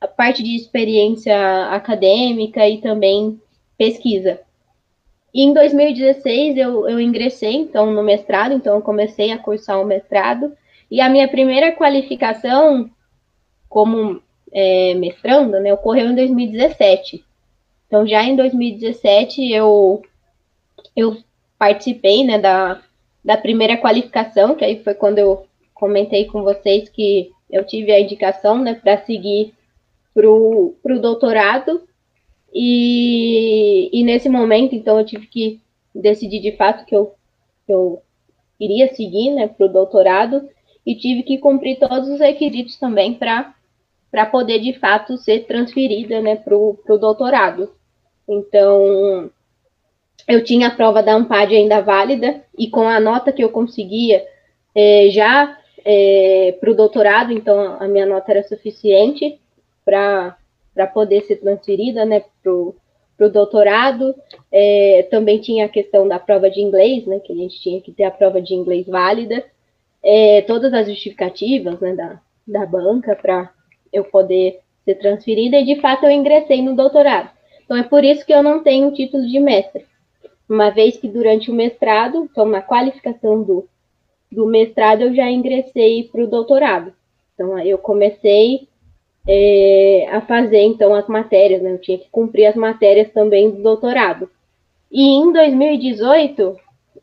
[0.00, 1.36] a parte de experiência
[1.70, 3.40] acadêmica e também
[3.76, 4.40] pesquisa.
[5.38, 9.84] E em 2016 eu, eu ingressei então no mestrado, então eu comecei a cursar o
[9.84, 10.52] mestrado
[10.90, 12.90] e a minha primeira qualificação
[13.68, 14.20] como
[14.52, 17.24] é, mestranda, né, ocorreu em 2017.
[17.86, 20.02] Então já em 2017 eu
[20.96, 21.16] eu
[21.56, 22.82] participei, né, da,
[23.24, 28.00] da primeira qualificação, que aí foi quando eu comentei com vocês que eu tive a
[28.00, 29.54] indicação, né, para seguir
[30.12, 31.87] para o doutorado
[32.52, 35.60] e, e nesse momento, então, eu tive que
[35.94, 37.14] decidir de fato que eu,
[37.66, 38.02] que eu
[38.58, 40.48] iria seguir né, para o doutorado
[40.84, 46.36] e tive que cumprir todos os requisitos também para poder de fato ser transferida né,
[46.36, 47.72] para o doutorado.
[48.28, 49.30] Então,
[50.26, 54.26] eu tinha a prova da AMPAD ainda válida e com a nota que eu conseguia
[54.74, 59.40] é, já é, para o doutorado, então a minha nota era suficiente
[59.84, 60.36] para
[60.78, 64.14] para poder ser transferida né, para o doutorado.
[64.52, 67.90] É, também tinha a questão da prova de inglês, né, que a gente tinha que
[67.90, 69.44] ter a prova de inglês válida.
[70.00, 73.50] É, todas as justificativas né, da, da banca para
[73.92, 77.28] eu poder ser transferida, e de fato eu ingressei no doutorado.
[77.64, 79.84] Então é por isso que eu não tenho título de mestre.
[80.48, 83.68] Uma vez que durante o mestrado, então na qualificação do,
[84.30, 86.92] do mestrado, eu já ingressei para o doutorado.
[87.34, 88.67] Então eu comecei
[89.28, 91.72] é, a fazer então as matérias, né?
[91.72, 94.30] Eu tinha que cumprir as matérias também do doutorado.
[94.90, 96.56] E em 2018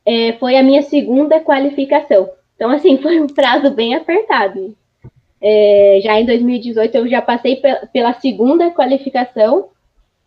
[0.03, 2.28] é, foi a minha segunda qualificação.
[2.55, 4.76] Então, assim, foi um prazo bem apertado.
[5.39, 7.61] É, já em 2018 eu já passei
[7.93, 9.69] pela segunda qualificação,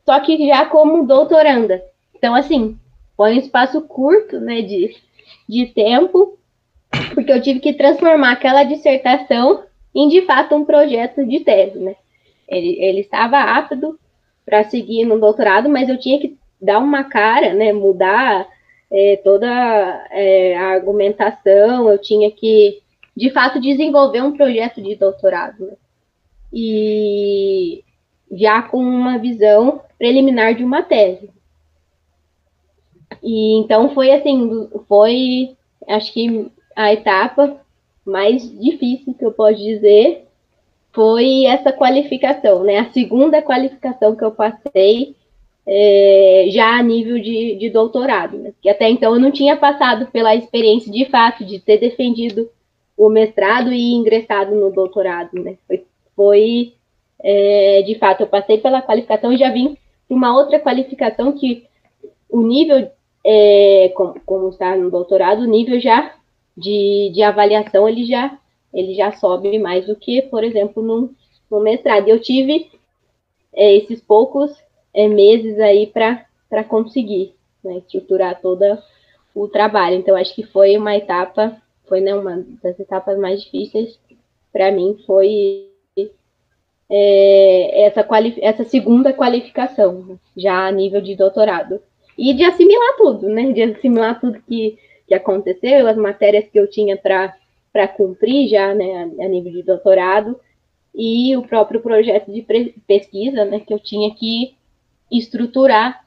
[0.04, 1.82] só que já como doutoranda.
[2.14, 2.78] Então, assim,
[3.16, 4.94] foi um espaço curto, né, de,
[5.48, 6.38] de tempo,
[7.12, 9.64] porque eu tive que transformar aquela dissertação
[9.98, 11.96] em de fato um projeto de tese, né?
[12.48, 13.98] Ele, ele estava apto
[14.46, 17.72] para seguir no doutorado, mas eu tinha que dar uma cara, né?
[17.72, 18.46] Mudar
[18.92, 19.48] é, toda
[20.12, 22.80] é, a argumentação, eu tinha que
[23.16, 25.72] de fato desenvolver um projeto de doutorado, né?
[26.52, 27.82] E
[28.30, 31.28] já com uma visão preliminar de uma tese.
[33.20, 35.56] E então foi assim, foi
[35.88, 37.60] acho que a etapa
[38.08, 40.24] mais difícil que eu posso dizer
[40.92, 42.78] foi essa qualificação, né?
[42.78, 45.14] A segunda qualificação que eu passei
[45.66, 48.52] é, já a nível de, de doutorado, né?
[48.60, 52.48] Que até então eu não tinha passado pela experiência de fato de ter defendido
[52.96, 55.56] o mestrado e ingressado no doutorado, né?
[55.66, 55.84] Foi,
[56.16, 56.72] foi
[57.20, 61.66] é, de fato, eu passei pela qualificação e já vim para uma outra qualificação que
[62.30, 62.90] o nível,
[63.24, 66.14] é, como, como está no doutorado, o nível já
[66.58, 68.38] de, de avaliação ele já,
[68.72, 71.14] ele já sobe mais do que, por exemplo, no,
[71.50, 72.08] no mestrado.
[72.08, 72.70] Eu tive
[73.54, 74.52] é, esses poucos
[74.92, 78.78] é, meses aí para conseguir né, estruturar todo
[79.34, 79.96] o trabalho.
[79.96, 81.56] Então, acho que foi uma etapa,
[81.86, 83.98] foi né, uma das etapas mais difíceis
[84.52, 85.68] para mim, foi
[86.90, 88.06] é, essa,
[88.40, 91.80] essa segunda qualificação, já a nível de doutorado.
[92.16, 93.52] E de assimilar tudo, né?
[93.52, 94.76] De assimilar tudo que,
[95.08, 100.38] que aconteceu, as matérias que eu tinha para cumprir já, né, a, nível de doutorado,
[100.94, 102.42] e o próprio projeto de
[102.86, 104.54] pesquisa, né, que eu tinha que
[105.10, 106.04] estruturar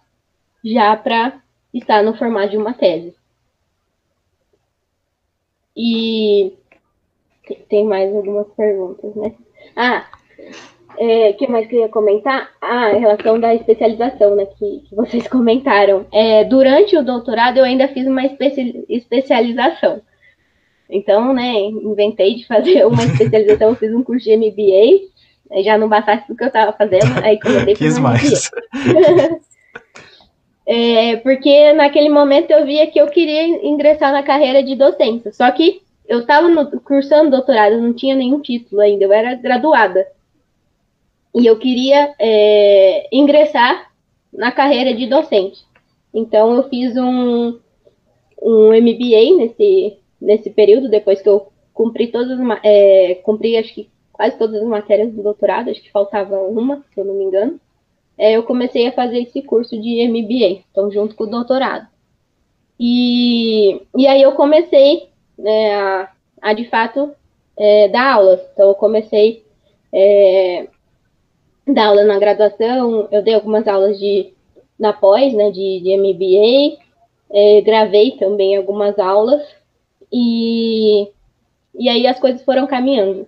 [0.63, 1.41] já para
[1.73, 3.15] estar no formato de uma tese.
[5.75, 6.53] E
[7.67, 9.35] tem mais algumas perguntas, né?
[9.75, 10.11] Ah,
[11.01, 12.51] é, que mais queria comentar?
[12.61, 16.05] Ah, em relação da especialização, né, que, que vocês comentaram.
[16.11, 19.99] É, durante o doutorado, eu ainda fiz uma especi especialização.
[20.87, 25.89] Então, né, inventei de fazer uma especialização, eu fiz um curso de MBA, já não
[25.89, 28.51] bastasse o que eu estava fazendo, aí comecei Quis mais.
[30.67, 35.49] é, porque naquele momento eu via que eu queria ingressar na carreira de docência, só
[35.49, 36.47] que eu estava
[36.85, 40.05] cursando doutorado, eu não tinha nenhum título ainda, eu era graduada
[41.34, 43.91] e eu queria é, ingressar
[44.34, 45.59] na carreira de docente.
[46.13, 47.59] Então, eu fiz um,
[48.41, 53.89] um MBA nesse, nesse período, depois que eu cumpri todas as, é, cumpri, acho que
[54.11, 57.59] quase todas as matérias do doutorado, acho que faltava uma, se eu não me engano.
[58.17, 61.88] É, eu comecei a fazer esse curso de MBA, então, junto com o doutorado.
[62.79, 66.11] E, e aí eu comecei né, a,
[66.41, 67.11] a, de fato,
[67.57, 68.41] é, dar aulas.
[68.53, 69.43] Então, eu comecei
[69.93, 70.67] é,
[71.68, 74.34] dar aula na graduação, eu dei algumas aulas de
[74.78, 76.82] na pós, né, de, de MBA,
[77.32, 79.41] é, gravei também algumas aulas
[80.12, 81.07] e,
[81.76, 83.28] e aí as coisas foram caminhando.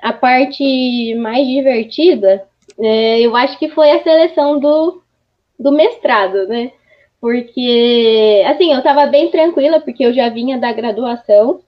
[0.00, 2.46] A parte mais divertida,
[2.78, 5.02] é, eu acho que foi a seleção do,
[5.58, 6.72] do mestrado, né?
[7.20, 11.60] Porque, assim, eu estava bem tranquila, porque eu já vinha da graduação,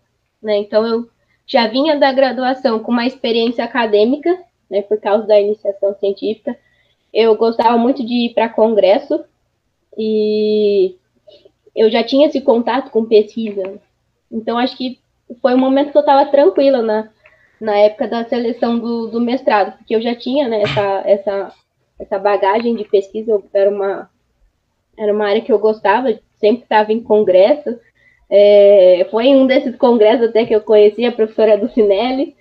[0.42, 0.56] né?
[0.56, 1.08] Então, eu
[1.46, 4.38] já vinha da graduação com uma experiência acadêmica,
[4.72, 6.56] né, por causa da iniciação científica.
[7.12, 9.22] Eu gostava muito de ir para congresso
[9.98, 10.96] e
[11.76, 13.78] eu já tinha esse contato com pesquisa.
[14.30, 14.98] Então, acho que
[15.42, 17.10] foi um momento que eu estava tranquila na,
[17.60, 21.52] na época da seleção do, do mestrado, porque eu já tinha né, essa, essa,
[21.98, 24.08] essa bagagem de pesquisa, era uma,
[24.98, 27.78] era uma área que eu gostava, sempre estava em congresso.
[28.30, 32.34] É, foi em um desses congressos até que eu conheci a professora Ducinelli,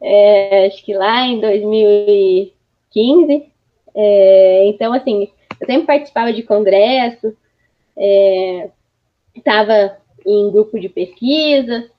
[0.00, 3.52] é, acho que lá em 2015.
[3.94, 5.30] É, então, assim,
[5.60, 7.34] eu sempre participava de congresso,
[9.34, 11.90] estava é, em grupo de pesquisa,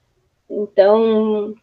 [0.50, 1.56] então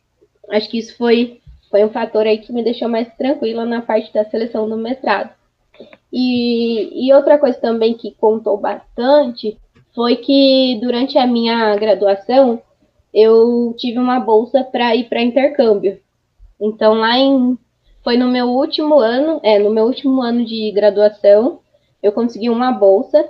[0.50, 4.12] acho que isso foi, foi um fator aí que me deixou mais tranquila na parte
[4.12, 5.32] da seleção do mestrado.
[6.12, 9.58] E, e outra coisa também que contou bastante
[9.94, 12.60] foi que durante a minha graduação
[13.12, 16.00] eu tive uma bolsa para ir para intercâmbio.
[16.64, 17.58] Então, lá em.
[18.02, 21.60] Foi no meu último ano, é, no meu último ano de graduação,
[22.02, 23.26] eu consegui uma bolsa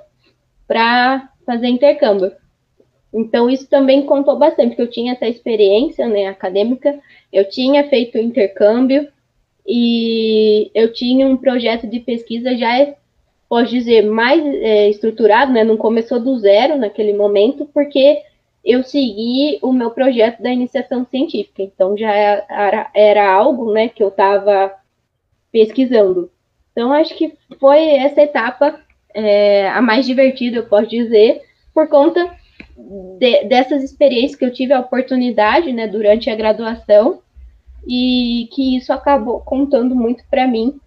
[0.67, 2.33] para fazer intercâmbio.
[3.13, 6.99] Então, isso também contou bastante, porque eu tinha essa experiência né, acadêmica,
[7.33, 9.07] eu tinha feito intercâmbio
[9.65, 12.95] e eu tinha um projeto de pesquisa já,
[13.49, 18.23] pode dizer, mais é, estruturado, né, não começou do zero naquele momento, porque
[18.65, 21.63] eu segui o meu projeto da iniciação científica.
[21.63, 24.73] Então já era, era algo né, que eu estava
[25.53, 26.31] pesquisando.
[26.73, 28.81] Então acho que foi essa etapa
[29.13, 31.43] é, a mais divertida, eu posso dizer,
[31.73, 32.35] por conta
[33.19, 37.23] de, dessas experiências que eu tive a oportunidade né, durante a graduação
[37.87, 40.81] e que isso acabou contando muito para mim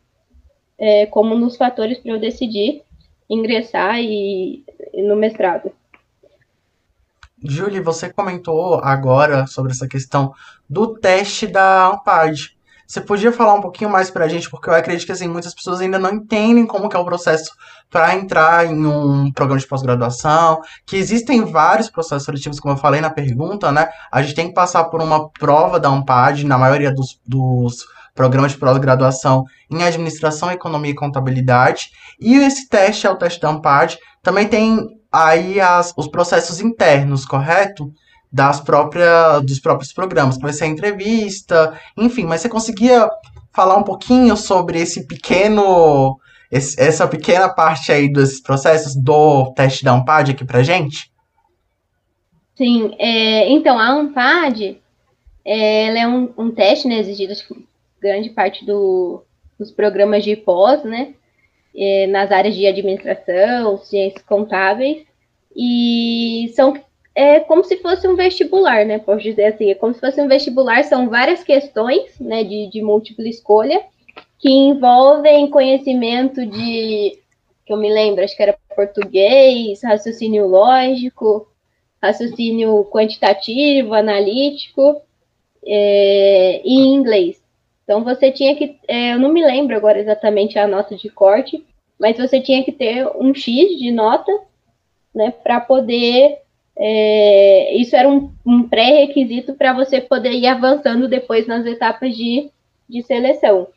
[0.77, 2.81] é, como nos fatores para eu decidir
[3.29, 4.63] ingressar e,
[4.93, 5.71] e no mestrado.
[7.43, 10.33] Julie, você comentou agora sobre essa questão
[10.69, 12.57] do teste da ANPAD.
[12.87, 15.53] Você podia falar um pouquinho mais para a gente, porque eu acredito que assim, muitas
[15.53, 17.51] pessoas ainda não entendem como é o processo
[17.89, 23.01] para entrar em um programa de pós-graduação, que existem vários processos seletivos, como eu falei
[23.01, 23.89] na pergunta, né?
[24.09, 27.85] A gente tem que passar por uma prova da ANPAD, na maioria dos, dos
[28.15, 31.91] programas de pós-graduação em Administração, Economia e Contabilidade.
[32.19, 33.99] E esse teste é o teste da ANPAD.
[34.23, 37.91] Também tem aí as, os processos internos, correto?
[38.31, 43.09] Das próprias, dos próprios programas, vai ser a entrevista, enfim, mas você conseguia
[43.53, 46.19] falar um pouquinho sobre esse pequeno,
[46.51, 51.11] esse, essa pequena parte aí desses processos do teste da ANPAD aqui pra gente?
[52.55, 54.81] Sim, é, então a ANPAD
[55.45, 57.33] é, ela é um, um teste né, exigido
[58.01, 59.23] grande parte do,
[59.57, 61.13] dos programas de pós, né?
[61.77, 65.05] É, nas áreas de administração, ciências contábeis,
[65.55, 66.73] e são
[67.17, 68.99] é como se fosse um vestibular, né?
[68.99, 72.79] Posso dizer assim, é como se fosse um vestibular, são várias questões, né, de, de
[72.81, 73.81] múltipla escolha,
[74.37, 77.19] que envolvem conhecimento de,
[77.65, 81.47] que eu me lembro, acho que era português, raciocínio lógico,
[81.99, 85.01] raciocínio quantitativo, analítico,
[85.65, 87.41] é, e inglês.
[87.87, 91.65] Então você tinha que, é, eu não me lembro agora exatamente a nota de corte,
[91.97, 94.29] mas você tinha que ter um X de nota,
[95.15, 96.39] né, para poder
[96.77, 102.51] é, isso era um, um pré-requisito para você poder ir avançando depois nas etapas de,
[102.89, 103.67] de seleção.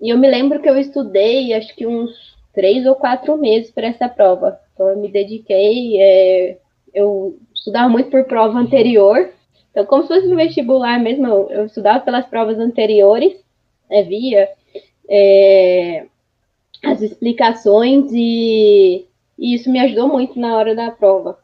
[0.00, 3.86] E eu me lembro que eu estudei, acho que uns três ou quatro meses para
[3.86, 4.58] essa prova.
[4.72, 6.58] Então, eu me dediquei, é,
[6.92, 9.30] eu estudava muito por prova anterior.
[9.74, 13.32] Então, como se fosse um vestibular mesmo, eu, eu estudava pelas provas anteriores,
[13.90, 14.48] né, via
[15.10, 16.04] é,
[16.84, 19.04] as explicações e,
[19.36, 21.36] e isso me ajudou muito na hora da prova.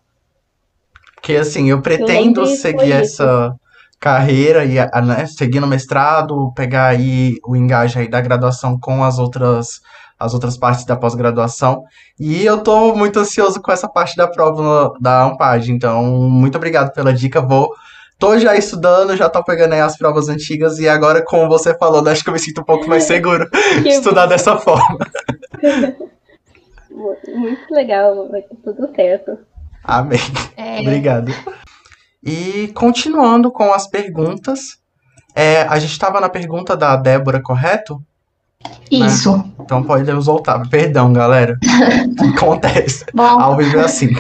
[1.17, 3.53] Porque, assim, eu pretendo eu seguir essa
[3.99, 9.19] carreira e né, seguir no mestrado, pegar aí o engaje aí da graduação com as
[9.19, 9.81] outras
[10.19, 11.83] as outras partes da pós-graduação.
[12.19, 15.73] E eu tô muito ansioso com essa parte da prova da Ampage.
[15.73, 17.41] Então, muito obrigado pela dica.
[17.41, 17.71] Vou
[18.21, 22.07] tô já estudando, já tô pegando aí as provas antigas e agora, como você falou,
[22.07, 23.49] acho que eu me sinto um pouco mais seguro
[23.83, 24.99] de estudar dessa forma.
[26.93, 29.39] Muito legal, vai tudo certo.
[29.83, 30.21] Amém.
[30.57, 30.81] É.
[30.81, 31.33] Obrigado.
[32.23, 34.79] E continuando com as perguntas,
[35.35, 38.03] é, a gente estava na pergunta da Débora, correto?
[38.91, 39.35] Isso.
[39.35, 39.45] Né?
[39.61, 40.69] Então podemos voltar.
[40.69, 41.57] Perdão, galera.
[42.37, 43.07] Acontece.
[43.15, 44.15] Bom, Ao vivo é assim.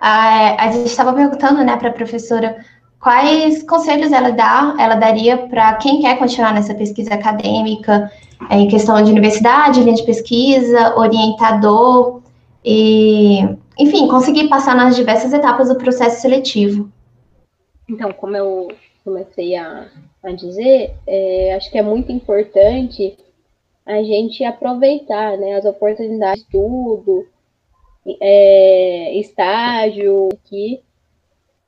[0.00, 2.64] A, a gente estava perguntando, né, para a professora
[2.98, 8.10] quais conselhos ela dá, ela daria para quem quer continuar nessa pesquisa acadêmica,
[8.50, 12.22] é, em questão de universidade, linha de pesquisa, orientador
[12.64, 13.40] e
[13.78, 16.90] enfim, conseguir passar nas diversas etapas do processo seletivo.
[17.88, 18.68] Então, como eu
[19.02, 19.88] comecei a,
[20.22, 23.16] a dizer, é, acho que é muito importante
[23.86, 27.26] a gente aproveitar né, as oportunidades de estudo,
[28.20, 30.80] é, estágio, que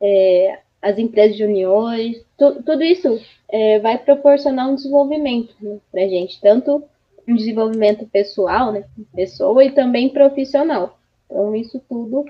[0.00, 6.08] é, as empresas juniores, tu, tudo isso é, vai proporcionar um desenvolvimento né, para a
[6.08, 6.82] gente, tanto
[7.28, 10.98] um desenvolvimento pessoal, né, pessoa, e também profissional.
[11.26, 12.24] Então, isso tudo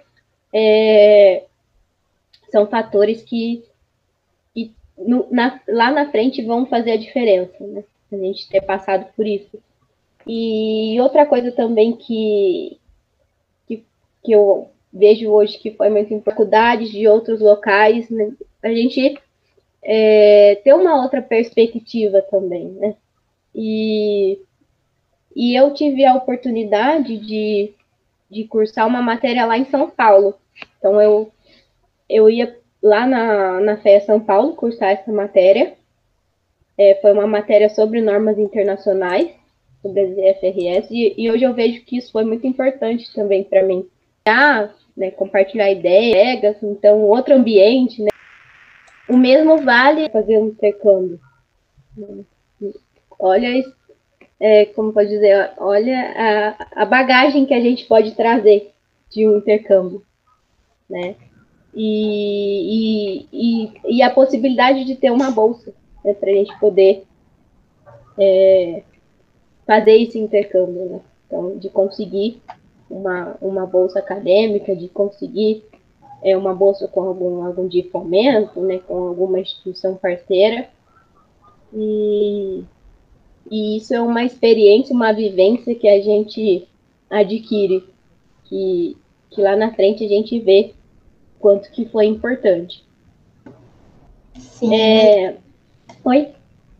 [0.53, 1.45] é,
[2.51, 3.65] são fatores que,
[4.55, 7.83] que no, na, lá na frente vão fazer a diferença, né?
[8.13, 9.59] A gente ter passado por isso.
[10.27, 12.79] E outra coisa também que,
[14.23, 18.33] que, eu vejo hoje que foi muito em faculdades de outros locais, né?
[18.63, 19.19] a gente
[19.83, 22.95] é, ter uma outra perspectiva também, né?
[23.55, 24.39] E,
[25.35, 27.75] e eu tive a oportunidade de
[28.33, 30.35] de cursar uma matéria lá em São Paulo.
[30.79, 31.31] Então eu,
[32.09, 35.75] eu ia lá na, na FEA São Paulo cursar essa matéria.
[36.79, 39.31] É, foi uma matéria sobre normas internacionais,
[39.83, 43.63] sobre as IFRS, e, e, hoje eu vejo que isso foi muito importante também para
[43.63, 43.87] mim.
[44.97, 48.11] Né, compartilhar ideias, então outro ambiente, né?
[49.09, 51.19] O mesmo vale fazer um intercâmbio.
[53.19, 53.65] Olha
[54.43, 58.73] é, como pode dizer, olha a, a bagagem que a gente pode trazer
[59.09, 60.03] de um intercâmbio,
[60.91, 61.15] né?
[61.73, 65.73] E, e, e, e a possibilidade de ter uma bolsa
[66.05, 67.05] né, para a gente poder
[68.19, 68.83] é,
[69.65, 71.01] fazer esse intercâmbio, né?
[71.27, 72.43] Então, de conseguir
[72.93, 75.65] uma, uma bolsa acadêmica, de conseguir
[76.23, 80.69] é, uma bolsa com algum, algum de fomento, né, com alguma instituição parceira.
[81.73, 82.63] E,
[83.51, 86.69] e isso é uma experiência, uma vivência que a gente
[87.11, 87.83] adquire,
[88.45, 88.97] que,
[89.31, 90.75] que lá na frente a gente vê
[91.41, 92.85] quanto que foi importante.
[94.39, 94.75] Sim.
[94.75, 95.37] É...
[96.05, 96.29] Oi?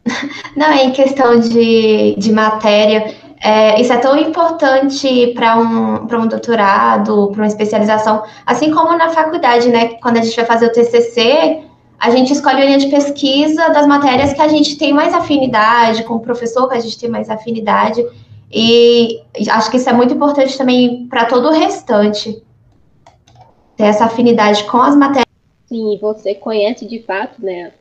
[0.57, 3.15] Não, é em questão de, de matéria,
[3.45, 9.09] é, isso é tão importante para um, um doutorado, para uma especialização, assim como na
[9.09, 9.95] faculdade, né?
[9.95, 11.65] Quando a gente vai fazer o TCC,
[11.99, 16.05] a gente escolhe a linha de pesquisa das matérias que a gente tem mais afinidade,
[16.05, 18.07] com o professor que a gente tem mais afinidade.
[18.49, 19.21] E
[19.51, 22.41] acho que isso é muito importante também para todo o restante.
[23.77, 25.27] Ter essa afinidade com as matérias.
[25.67, 27.73] Sim, você conhece de fato, né,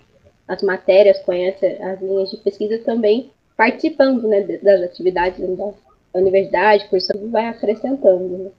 [0.48, 7.30] as matérias, conhece as linhas de pesquisa também, participando, né, das atividades da universidade, cursando,
[7.30, 8.50] vai acrescentando, né,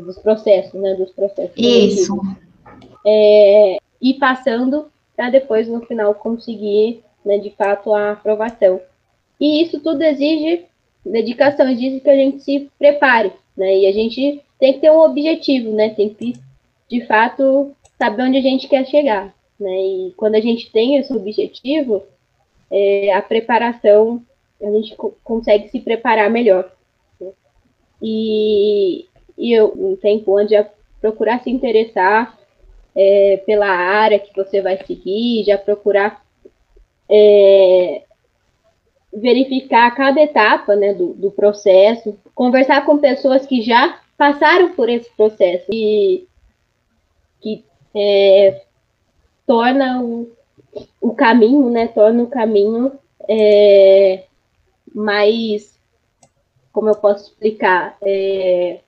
[0.00, 1.56] dos processos, né, dos processos.
[1.56, 2.14] Isso.
[3.06, 8.80] É, e passando para depois, no final, conseguir, né, de fato, a aprovação.
[9.40, 10.64] E isso tudo exige
[11.04, 13.78] dedicação, exige que a gente se prepare, né?
[13.78, 15.90] E a gente tem que ter um objetivo, né?
[15.90, 16.34] Tem que,
[16.88, 19.34] de fato, saber onde a gente quer chegar.
[19.58, 19.70] Né?
[19.70, 22.02] E quando a gente tem esse objetivo,
[22.72, 24.22] é, a preparação,
[24.60, 26.72] a gente co consegue se preparar melhor.
[28.00, 29.06] E,
[29.36, 30.66] e eu, um tempo onde a
[31.00, 32.36] procurar se interessar
[32.96, 36.24] é, pela área que você vai seguir, já procurar
[37.10, 38.02] é,
[39.12, 45.10] verificar cada etapa né, do, do processo, conversar com pessoas que já passaram por esse
[45.14, 46.26] processo e
[47.40, 47.64] que
[47.94, 48.62] é,
[49.46, 50.00] torna
[51.00, 52.92] o caminho, né, torna o caminho
[53.28, 54.24] é,
[54.94, 55.78] mais,
[56.72, 58.80] como eu posso explicar, é,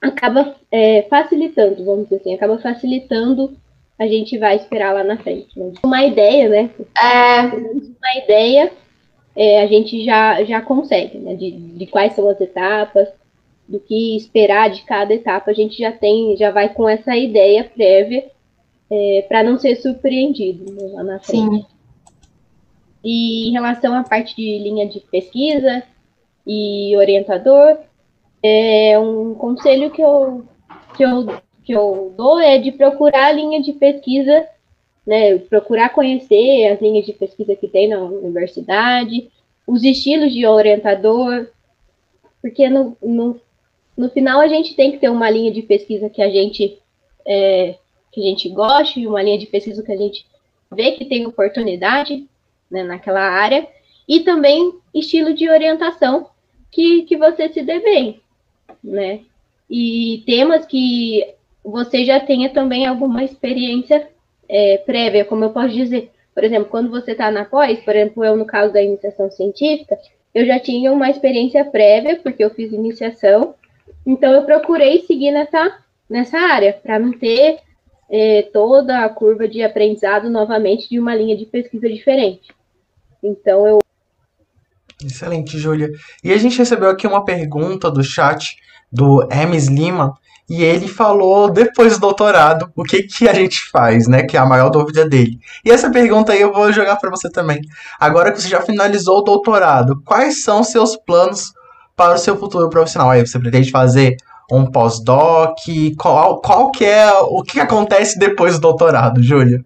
[0.00, 3.56] acaba é, facilitando, vamos dizer assim, acaba facilitando
[3.98, 5.58] a gente vai esperar lá na frente.
[5.58, 5.72] Né?
[5.84, 6.70] Uma ideia, né?
[7.00, 7.42] É...
[7.42, 8.72] Uma ideia
[9.36, 11.34] é, a gente já, já consegue, né?
[11.34, 13.08] De, de quais são as etapas,
[13.68, 17.64] do que esperar de cada etapa, a gente já tem, já vai com essa ideia
[17.64, 18.24] prévia
[18.94, 21.56] é, para não ser surpreendido né, lá na frente.
[21.56, 21.66] Sim.
[23.02, 25.82] E em relação à parte de linha de pesquisa
[26.46, 27.78] e orientador,
[28.42, 30.44] é um conselho que eu,
[30.96, 31.26] que eu,
[31.64, 34.46] que eu dou é de procurar a linha de pesquisa,
[35.04, 39.30] né, procurar conhecer as linhas de pesquisa que tem na universidade,
[39.66, 41.48] os estilos de orientador,
[42.40, 43.40] porque no, no,
[43.96, 46.78] no final a gente tem que ter uma linha de pesquisa que a gente
[47.26, 47.76] é,
[48.14, 50.24] que a gente goste, uma linha de pesquisa que a gente
[50.70, 52.26] vê que tem oportunidade
[52.70, 53.66] né, naquela área,
[54.08, 56.28] e também estilo de orientação
[56.70, 58.20] que, que você se dê bem
[58.84, 59.20] né?
[59.68, 61.34] E temas que
[61.64, 64.08] você já tenha também alguma experiência
[64.46, 66.10] é, prévia, como eu posso dizer.
[66.34, 69.98] Por exemplo, quando você está na pós, por exemplo, eu no caso da iniciação científica,
[70.34, 73.54] eu já tinha uma experiência prévia, porque eu fiz iniciação,
[74.04, 75.78] então eu procurei seguir nessa,
[76.10, 77.60] nessa área, para não ter
[78.16, 82.54] é, toda a curva de aprendizado novamente de uma linha de pesquisa diferente.
[83.20, 83.78] Então eu.
[85.04, 85.90] Excelente, Júlia.
[86.22, 88.56] E a gente recebeu aqui uma pergunta do chat
[88.92, 90.14] do Hermes Lima,
[90.48, 94.22] e ele falou depois do doutorado o que que a gente faz, né?
[94.22, 95.40] Que é a maior dúvida dele.
[95.64, 97.60] E essa pergunta aí eu vou jogar para você também.
[97.98, 101.52] Agora que você já finalizou o doutorado, quais são seus planos
[101.96, 103.10] para o seu futuro profissional?
[103.10, 104.16] Aí você pretende fazer
[104.50, 105.58] um pós-doc?
[105.98, 109.64] Qual, qual que é o que acontece depois do doutorado, Júlia?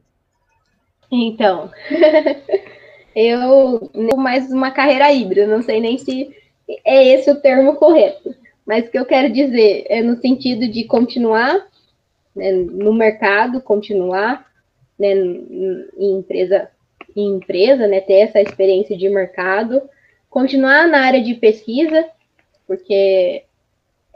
[1.11, 1.70] Então,
[3.14, 6.31] eu mais uma carreira híbrida, não sei nem se
[6.85, 8.35] é esse o termo correto.
[8.66, 11.66] Mas o que eu quero dizer é no sentido de continuar
[12.37, 14.47] né, no mercado, continuar
[14.99, 16.68] né, em empresa,
[17.16, 19.81] em empresa, né, ter essa experiência de mercado,
[20.29, 22.05] continuar na área de pesquisa,
[22.66, 23.45] porque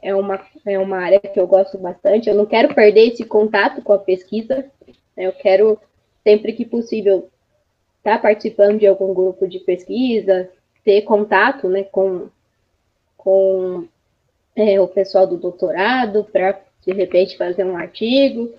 [0.03, 2.29] é uma, é uma área que eu gosto bastante.
[2.29, 4.67] Eu não quero perder esse contato com a pesquisa.
[5.17, 5.79] Né, eu quero,
[6.25, 7.31] sempre que possível,
[7.99, 10.51] estar tá participando de algum grupo de pesquisa,
[10.85, 12.29] ter contato né, com,
[13.17, 13.87] com
[14.57, 18.53] é, o pessoal do doutorado para, de repente, fazer um artigo.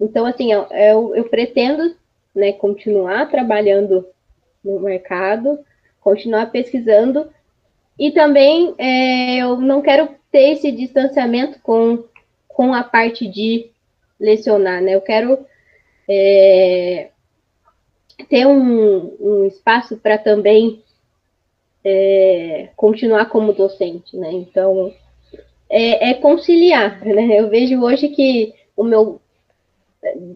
[0.00, 1.94] Então, assim, eu, eu, eu pretendo
[2.34, 4.06] né, continuar trabalhando
[4.64, 5.58] no mercado,
[6.00, 7.28] continuar pesquisando,
[7.98, 12.04] e também é, eu não quero ter esse distanciamento com,
[12.46, 13.70] com a parte de
[14.18, 14.94] lecionar, né?
[14.94, 15.46] Eu quero
[16.08, 17.10] é,
[18.28, 20.82] ter um, um espaço para também
[21.84, 24.30] é, continuar como docente, né?
[24.32, 24.92] Então,
[25.68, 27.40] é, é conciliar, né?
[27.40, 29.20] Eu vejo hoje que o meu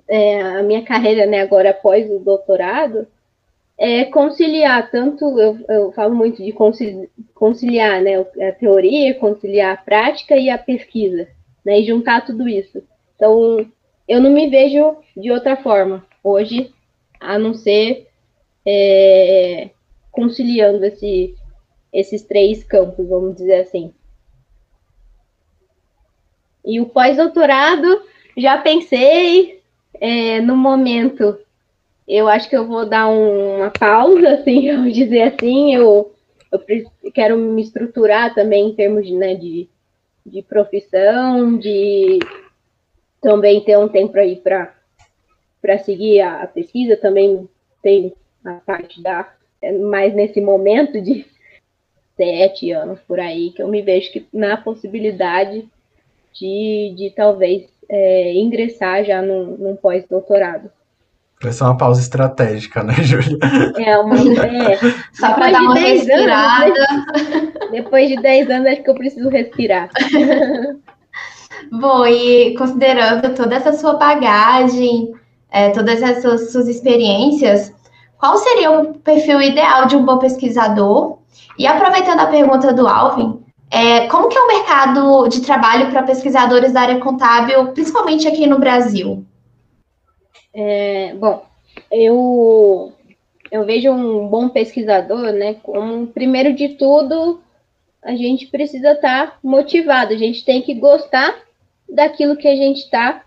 [0.09, 3.07] é, a minha carreira, né, agora após o doutorado,
[3.85, 6.55] é conciliar tanto, eu, eu falo muito de
[7.35, 11.27] conciliar, né, a teoria, conciliar a prática e a pesquisa,
[11.65, 12.81] né, e juntar tudo isso.
[13.17, 13.67] Então,
[14.07, 16.73] eu não me vejo de outra forma hoje,
[17.19, 18.07] a não ser
[18.65, 19.71] é,
[20.13, 21.35] conciliando esse,
[21.93, 23.93] esses três campos, vamos dizer assim.
[26.65, 28.01] E o pós-doutorado,
[28.37, 29.61] já pensei
[30.01, 31.37] é, no momento.
[32.07, 35.75] Eu acho que eu vou dar um, uma pausa, assim, vamos dizer assim.
[35.75, 36.15] Eu,
[36.51, 36.61] eu
[37.13, 39.69] quero me estruturar também em termos de, né, de,
[40.25, 42.19] de profissão, de
[43.21, 46.97] também ter um tempo aí para seguir a, a, pesquisa.
[46.97, 47.49] Também
[47.83, 48.13] tem
[48.45, 49.33] a parte da.
[49.61, 51.25] É, mais nesse momento de
[52.17, 55.69] sete anos por aí, que eu me vejo que na possibilidade
[56.33, 60.71] de, de talvez é, ingressar já num, num pós-doutorado.
[61.43, 63.39] Vai ser uma pausa estratégica, né, Júlia?
[63.77, 64.79] É, uma, é,
[65.13, 66.87] Só para dar uma respirada.
[66.91, 69.91] Anos, depois de 10 anos, acho que eu preciso respirar.
[71.73, 75.13] Bom, e considerando toda essa sua bagagem,
[75.51, 77.73] é, todas essas suas experiências,
[78.19, 81.19] qual seria o perfil ideal de um bom pesquisador?
[81.59, 83.41] E aproveitando a pergunta do Alvin,
[83.71, 88.47] é, como que é o mercado de trabalho para pesquisadores da área contábil, principalmente aqui
[88.47, 89.25] no Brasil?
[90.55, 91.45] É, bom,
[91.91, 92.93] eu,
[93.51, 97.43] eu vejo um bom pesquisador, né, como, primeiro de tudo,
[98.03, 101.41] a gente precisa estar tá motivado, a gente tem que gostar
[101.89, 103.25] daquilo que a gente está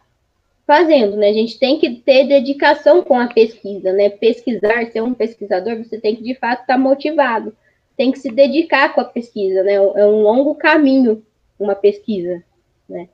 [0.66, 1.30] fazendo, né?
[1.30, 4.10] A gente tem que ter dedicação com a pesquisa, né?
[4.10, 7.56] Pesquisar, ser um pesquisador, você tem que de fato estar tá motivado,
[7.96, 9.74] tem que se dedicar com a pesquisa, né?
[9.76, 11.24] É um longo caminho
[11.60, 12.44] uma pesquisa,
[12.90, 13.08] né?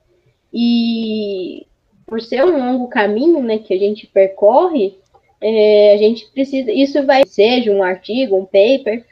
[0.53, 1.68] E
[2.12, 4.97] por ser um longo caminho, né, que a gente percorre,
[5.39, 9.05] é, a gente precisa, isso vai seja um artigo, um paper,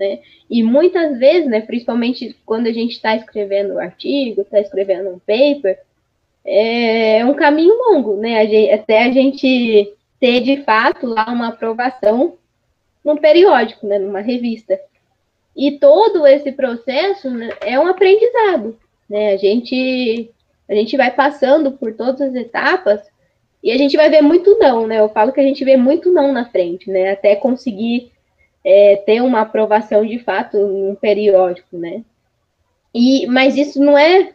[0.00, 0.20] né?
[0.48, 5.18] E muitas vezes, né, principalmente quando a gente está escrevendo um artigo, está escrevendo um
[5.18, 5.78] paper,
[6.42, 8.38] é um caminho longo, né?
[8.38, 12.38] A gente, até a gente ter de fato lá uma aprovação
[13.04, 14.80] num periódico, né, numa revista.
[15.54, 18.74] E todo esse processo né, é um aprendizado,
[19.06, 19.34] né?
[19.34, 20.30] A gente
[20.68, 23.00] a gente vai passando por todas as etapas
[23.62, 25.00] e a gente vai ver muito não, né?
[25.00, 27.12] Eu falo que a gente vê muito não na frente, né?
[27.12, 28.12] Até conseguir
[28.64, 32.02] é, ter uma aprovação de fato num periódico, né?
[32.94, 34.32] E, mas isso não é,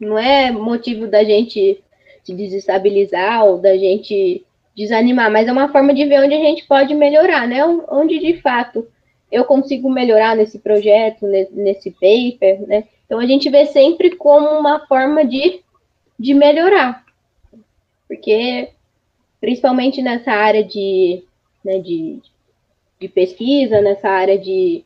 [0.00, 1.82] não é motivo da gente
[2.22, 4.44] se desestabilizar ou da gente
[4.76, 7.64] desanimar, mas é uma forma de ver onde a gente pode melhorar, né?
[7.88, 8.86] Onde de fato
[9.30, 12.84] eu consigo melhorar nesse projeto, nesse paper, né?
[13.06, 15.60] Então a gente vê sempre como uma forma de,
[16.18, 17.04] de melhorar.
[18.08, 18.70] Porque
[19.40, 21.22] principalmente nessa área de,
[21.64, 22.20] né, de,
[23.00, 24.84] de pesquisa, nessa área de,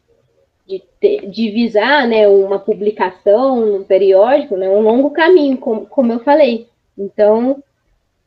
[0.66, 0.82] de,
[1.28, 6.68] de visar né, uma publicação no periódico, né, um longo caminho, como, como eu falei.
[6.98, 7.62] Então,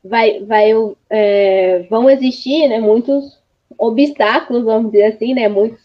[0.03, 0.71] vai, vai,
[1.09, 3.39] é, vão existir né, muitos
[3.77, 5.81] obstáculos, vamos dizer assim, né, muitos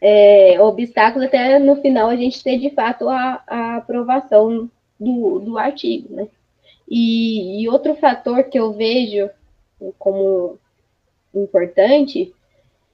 [0.00, 5.58] é, obstáculos até no final a gente ter de fato a, a aprovação do, do
[5.58, 6.28] artigo, né?
[6.88, 9.28] E, e outro fator que eu vejo
[9.98, 10.58] como
[11.34, 12.32] importante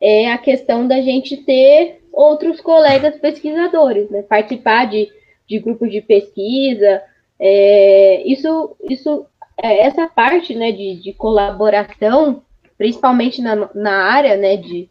[0.00, 4.22] é a questão da gente ter outros colegas pesquisadores, né?
[4.22, 5.08] Participar de,
[5.46, 7.02] de grupos de pesquisa.
[7.38, 9.26] É, isso, isso,
[9.62, 12.42] é, essa parte né, de, de colaboração,
[12.76, 14.88] principalmente na, na área né, de,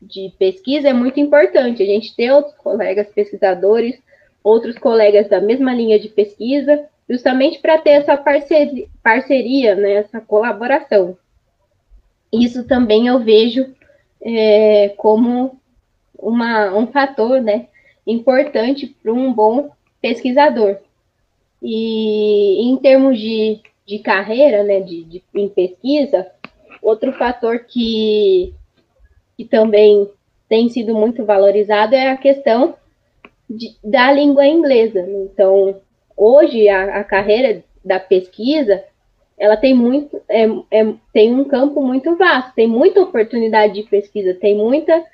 [0.00, 1.82] de pesquisa, é muito importante.
[1.82, 3.98] A gente ter outros colegas pesquisadores,
[4.42, 10.20] outros colegas da mesma linha de pesquisa, justamente para ter essa parceria, parceria né, essa
[10.20, 11.16] colaboração.
[12.32, 13.74] Isso também eu vejo
[14.22, 15.60] é, como
[16.18, 17.68] uma, um fator né,
[18.06, 20.78] importante para um bom pesquisador.
[21.62, 26.26] E em termos de, de carreira, né, de, de, em pesquisa,
[26.82, 28.52] outro fator que,
[29.36, 30.08] que também
[30.48, 32.74] tem sido muito valorizado é a questão
[33.48, 35.00] de, da língua inglesa.
[35.00, 35.80] Então,
[36.16, 38.82] hoje, a, a carreira da pesquisa
[39.36, 44.34] ela tem muito, é, é, tem um campo muito vasto, tem muita oportunidade de pesquisa,
[44.34, 45.04] tem muita.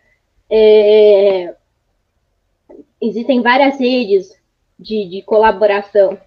[0.51, 1.55] É,
[3.01, 4.39] existem várias redes
[4.79, 6.19] de, de colaboração,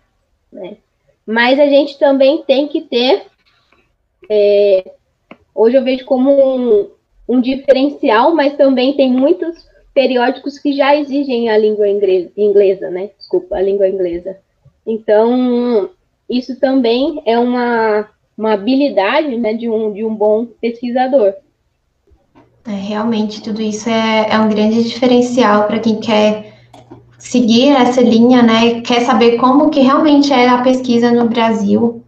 [0.52, 0.78] né?
[1.26, 3.26] Mas a gente também tem que ter.
[4.30, 4.92] É,
[5.54, 6.92] hoje eu vejo como um,
[7.30, 13.12] um diferencial, mas também tem muitos periódicos que já exigem a língua inglesa, inglesa né?
[13.18, 14.38] Desculpa, a língua inglesa.
[14.86, 15.90] Então,
[16.30, 18.08] isso também é uma,
[18.38, 21.34] uma habilidade né, de, um, de um bom pesquisador.
[22.66, 26.54] É, realmente, tudo isso é, é um grande diferencial para quem quer
[27.18, 28.82] seguir essa linha, né?
[28.82, 32.04] Quer saber como que realmente é a pesquisa no Brasil.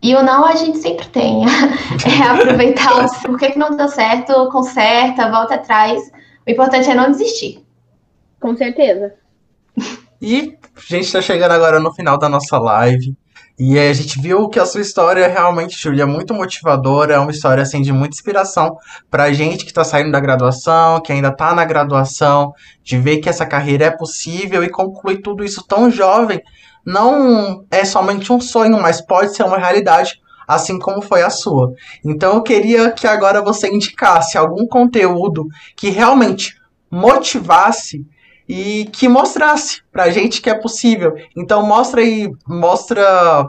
[0.00, 1.44] E o não a gente sempre tem.
[2.06, 6.10] é aproveitar os por que, que não deu certo, conserta, volta atrás.
[6.46, 7.64] O importante é não desistir.
[8.40, 9.14] Com certeza.
[10.24, 13.16] E a gente está chegando agora no final da nossa live.
[13.58, 17.32] E a gente viu que a sua história realmente, Júlia, é muito motivadora, é uma
[17.32, 18.76] história assim de muita inspiração
[19.10, 22.52] pra gente que tá saindo da graduação, que ainda tá na graduação,
[22.84, 26.40] de ver que essa carreira é possível e concluir tudo isso tão jovem.
[26.86, 31.74] Não é somente um sonho, mas pode ser uma realidade, assim como foi a sua.
[32.04, 36.54] Então eu queria que agora você indicasse algum conteúdo que realmente
[36.88, 38.06] motivasse
[38.54, 41.14] e que mostrasse pra gente que é possível.
[41.34, 43.48] Então mostra aí, mostra,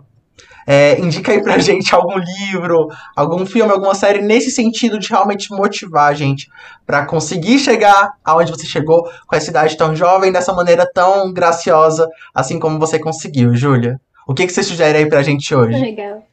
[0.66, 5.52] é, indica aí pra gente algum livro, algum filme, alguma série nesse sentido de realmente
[5.52, 6.50] motivar a gente
[6.86, 12.08] para conseguir chegar aonde você chegou com essa idade tão jovem, dessa maneira tão graciosa,
[12.34, 14.00] assim como você conseguiu, Júlia.
[14.26, 15.78] O que, que você sugere aí pra gente hoje?
[15.78, 16.26] Legal.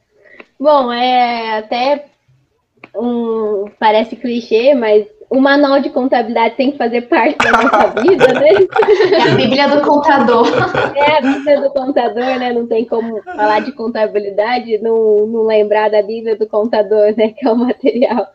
[0.57, 2.05] Bom, é até
[2.95, 3.65] um.
[3.77, 8.49] Parece clichê, mas o manual de contabilidade tem que fazer parte da nossa vida, né?
[9.13, 10.45] É a Bíblia do contador.
[10.93, 12.51] É a Bíblia do contador, né?
[12.51, 17.29] Não tem como falar de contabilidade não, não lembrar da Bíblia do contador, né?
[17.29, 18.27] Que é o material,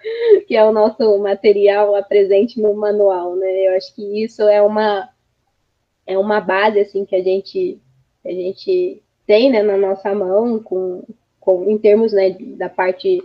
[0.48, 3.68] que é o nosso material presente no manual, né?
[3.68, 5.06] Eu acho que isso é uma
[6.06, 7.78] é uma base assim que a gente
[8.24, 11.04] a gente tem né, na nossa mão com,
[11.40, 13.22] com em termos né, da parte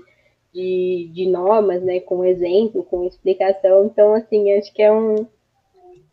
[0.54, 3.86] de, de normas, né, com exemplo, com explicação.
[3.86, 5.28] Então, assim, acho que é um,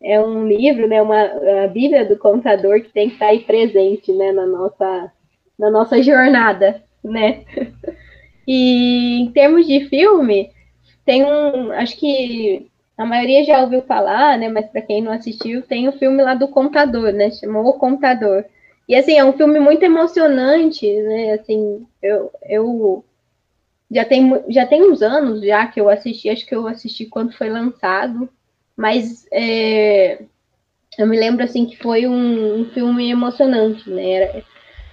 [0.01, 1.21] é um livro, né, uma
[1.65, 5.11] a Bíblia do contador que tem que estar aí presente, né, na nossa,
[5.57, 7.43] na nossa jornada, né.
[8.51, 10.49] E em termos de filme,
[11.05, 12.67] tem um, acho que
[12.97, 16.33] a maioria já ouviu falar, né, mas para quem não assistiu, tem o filme lá
[16.33, 18.43] do Contador, né, chamou O Contador.
[18.87, 23.05] E assim, é um filme muito emocionante, né, assim, eu, eu
[23.91, 27.33] já tem, já tem uns anos já que eu assisti, acho que eu assisti quando
[27.33, 28.29] foi lançado,
[28.77, 30.21] mas é,
[30.97, 34.11] eu me lembro assim que foi um, um filme emocionante, né?
[34.11, 34.43] Era,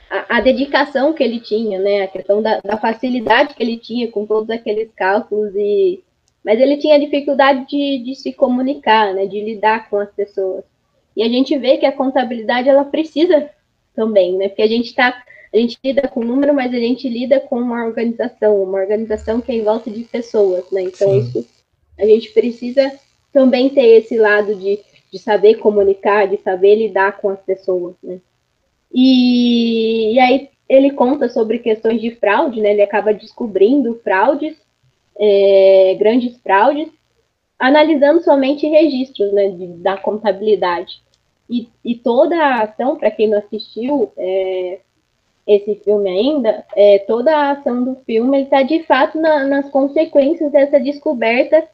[0.09, 2.03] a, a, dedicação que ele tinha, né?
[2.03, 6.03] A questão da, da, facilidade que ele tinha com todos aqueles cálculos e
[6.45, 9.27] mas ele tinha dificuldade de, de se comunicar, né?
[9.27, 10.65] De lidar com as pessoas.
[11.17, 13.51] E a gente vê que a contabilidade ela precisa
[13.95, 14.49] também, né?
[14.49, 15.25] Porque a gente está
[15.57, 19.51] a gente lida com número, mas a gente lida com uma organização, uma organização que
[19.51, 20.83] é em volta de pessoas, né?
[20.83, 21.19] Então, Sim.
[21.21, 21.49] isso
[21.99, 22.93] a gente precisa
[23.33, 24.79] também ter esse lado de,
[25.11, 28.21] de saber comunicar, de saber lidar com as pessoas, né?
[28.93, 32.73] E, e aí ele conta sobre questões de fraude, né?
[32.73, 34.57] Ele acaba descobrindo fraudes,
[35.19, 36.89] é, grandes fraudes,
[37.59, 41.01] analisando somente registros né, de, da contabilidade.
[41.49, 44.81] E, e, toda a ação, para quem não assistiu, é,
[45.47, 50.51] esse filme ainda, é, toda a ação do filme está de fato na, nas consequências
[50.51, 51.69] dessa descoberta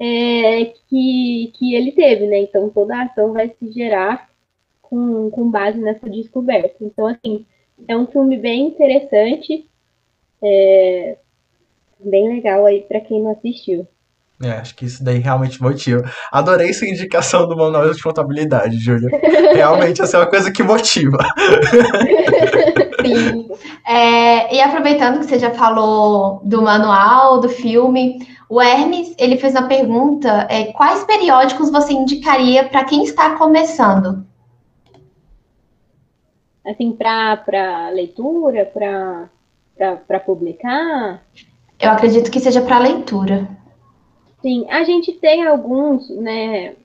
[0.00, 2.38] é, que, que ele teve, né?
[2.38, 4.28] Então toda a ação vai se gerar
[4.82, 6.76] com, com base nessa descoberta.
[6.80, 7.46] Então, assim,
[7.86, 9.68] é um filme bem interessante,
[10.42, 11.16] é,
[12.00, 13.86] bem legal aí para quem não assistiu.
[14.42, 16.02] É, acho que isso daí realmente motiva.
[16.30, 19.08] Adorei essa indicação do manual de contabilidade, Júlia.
[19.54, 21.18] Realmente, essa é uma coisa que motiva.
[23.06, 23.48] Sim.
[23.86, 29.54] É, e aproveitando que você já falou do manual, do filme, o Hermes, ele fez
[29.54, 34.26] uma pergunta, é, quais periódicos você indicaria para quem está começando?
[36.64, 41.22] Assim, para leitura, para publicar?
[41.78, 43.48] Eu acredito que seja para leitura.
[44.40, 46.76] Sim, a gente tem alguns, né?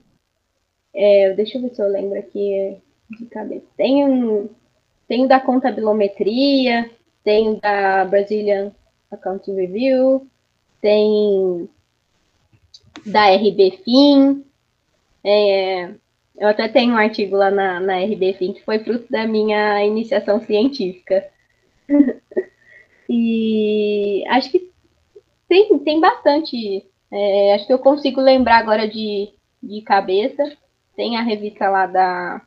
[0.94, 2.76] É, deixa eu ver se eu lembro aqui
[3.10, 3.66] de cabeça.
[3.76, 4.48] Tem um,
[5.10, 6.88] tem da contabilometria,
[7.24, 8.70] tem da Brazilian
[9.10, 10.24] Accounting Review,
[10.80, 11.68] tem
[13.04, 14.44] da RBFIN.
[15.24, 15.90] É,
[16.38, 20.40] eu até tenho um artigo lá na, na RBFIN que foi fruto da minha iniciação
[20.42, 21.28] científica.
[23.10, 24.70] e acho que
[25.48, 26.86] tem, tem bastante.
[27.10, 29.30] É, acho que eu consigo lembrar agora de,
[29.60, 30.56] de cabeça.
[30.94, 32.42] Tem a revista lá da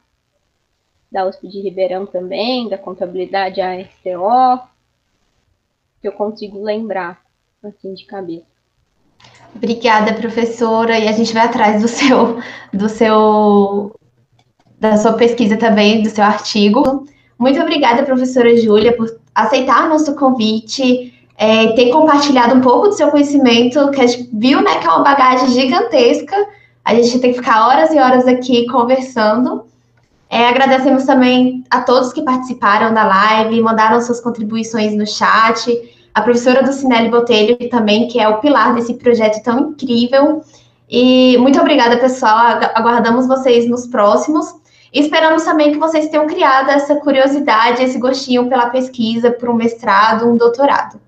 [1.14, 4.68] da USP de Ribeirão também, da contabilidade ASTO,
[6.02, 7.22] que eu consigo lembrar,
[7.64, 8.48] assim, de cabeça.
[9.56, 12.40] Obrigada, professora, e a gente vai atrás do seu,
[12.74, 13.96] do seu,
[14.80, 17.06] da sua pesquisa também, do seu artigo.
[17.38, 23.12] Muito obrigada, professora Júlia, por aceitar nosso convite, é, ter compartilhado um pouco do seu
[23.12, 26.36] conhecimento, que a gente viu, né, que é uma bagagem gigantesca.
[26.84, 29.72] A gente tem que ficar horas e horas aqui conversando.
[30.34, 35.72] É, agradecemos também a todos que participaram da live, mandaram suas contribuições no chat,
[36.12, 40.44] a professora do Cinelli Botelho também, que é o pilar desse projeto tão incrível.
[40.90, 42.36] E muito obrigada, pessoal.
[42.74, 44.56] Aguardamos vocês nos próximos.
[44.92, 49.54] E esperamos também que vocês tenham criado essa curiosidade, esse gostinho pela pesquisa, por um
[49.54, 51.00] mestrado, um doutorado.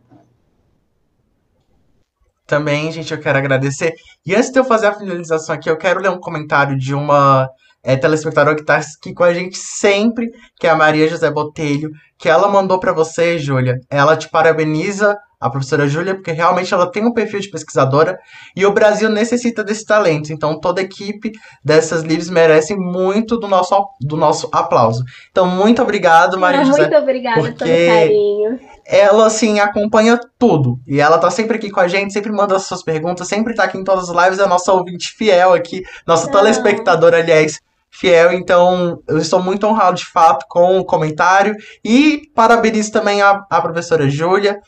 [2.45, 3.95] Também, gente, eu quero agradecer.
[4.23, 7.49] E antes de eu fazer a finalização aqui, eu quero ler um comentário de uma
[7.85, 11.91] é, telespectador que está aqui com a gente sempre, que é a Maria José Botelho,
[12.17, 13.79] que ela mandou para você, Júlia.
[13.89, 18.17] Ela te parabeniza, a professora Júlia, porque realmente ela tem um perfil de pesquisadora
[18.55, 20.33] e o Brasil necessita desse talento.
[20.33, 21.31] Então toda a equipe
[21.63, 25.03] dessas livros merece muito do nosso, do nosso aplauso.
[25.29, 26.81] Então muito obrigado, Maria ah, José.
[26.81, 28.59] Muito obrigada porque pelo carinho.
[28.87, 30.79] Ela, assim, acompanha tudo.
[30.87, 33.63] E ela tá sempre aqui com a gente, sempre manda as suas perguntas, sempre tá
[33.63, 36.31] aqui em todas as lives, é a nossa ouvinte fiel aqui, nossa ah.
[36.31, 37.59] telespectadora, aliás,
[37.97, 38.33] fiel.
[38.33, 41.55] Então, eu estou muito honrado de fato com o comentário.
[41.83, 44.59] E parabenizo também a, a professora Júlia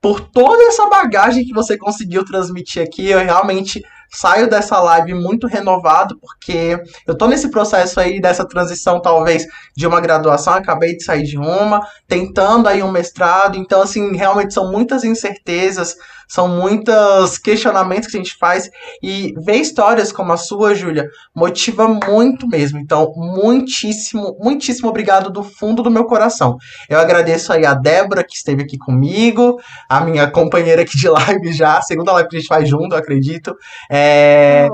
[0.00, 3.08] por toda essa bagagem que você conseguiu transmitir aqui.
[3.08, 9.00] Eu realmente saio dessa live muito renovado, porque eu tô nesse processo aí dessa transição,
[9.00, 9.46] talvez,
[9.76, 14.54] de uma graduação, acabei de sair de uma, tentando aí um mestrado, então, assim, realmente
[14.54, 15.96] são muitas incertezas,
[16.28, 18.70] são muitos questionamentos que a gente faz,
[19.02, 22.78] e ver histórias como a sua, Júlia, motiva muito mesmo.
[22.78, 26.56] Então, muitíssimo, muitíssimo obrigado do fundo do meu coração.
[26.88, 31.52] Eu agradeço aí a Débora, que esteve aqui comigo, a minha companheira aqui de live
[31.52, 33.54] já, segunda live que a gente faz junto, acredito.
[33.90, 34.68] É, é,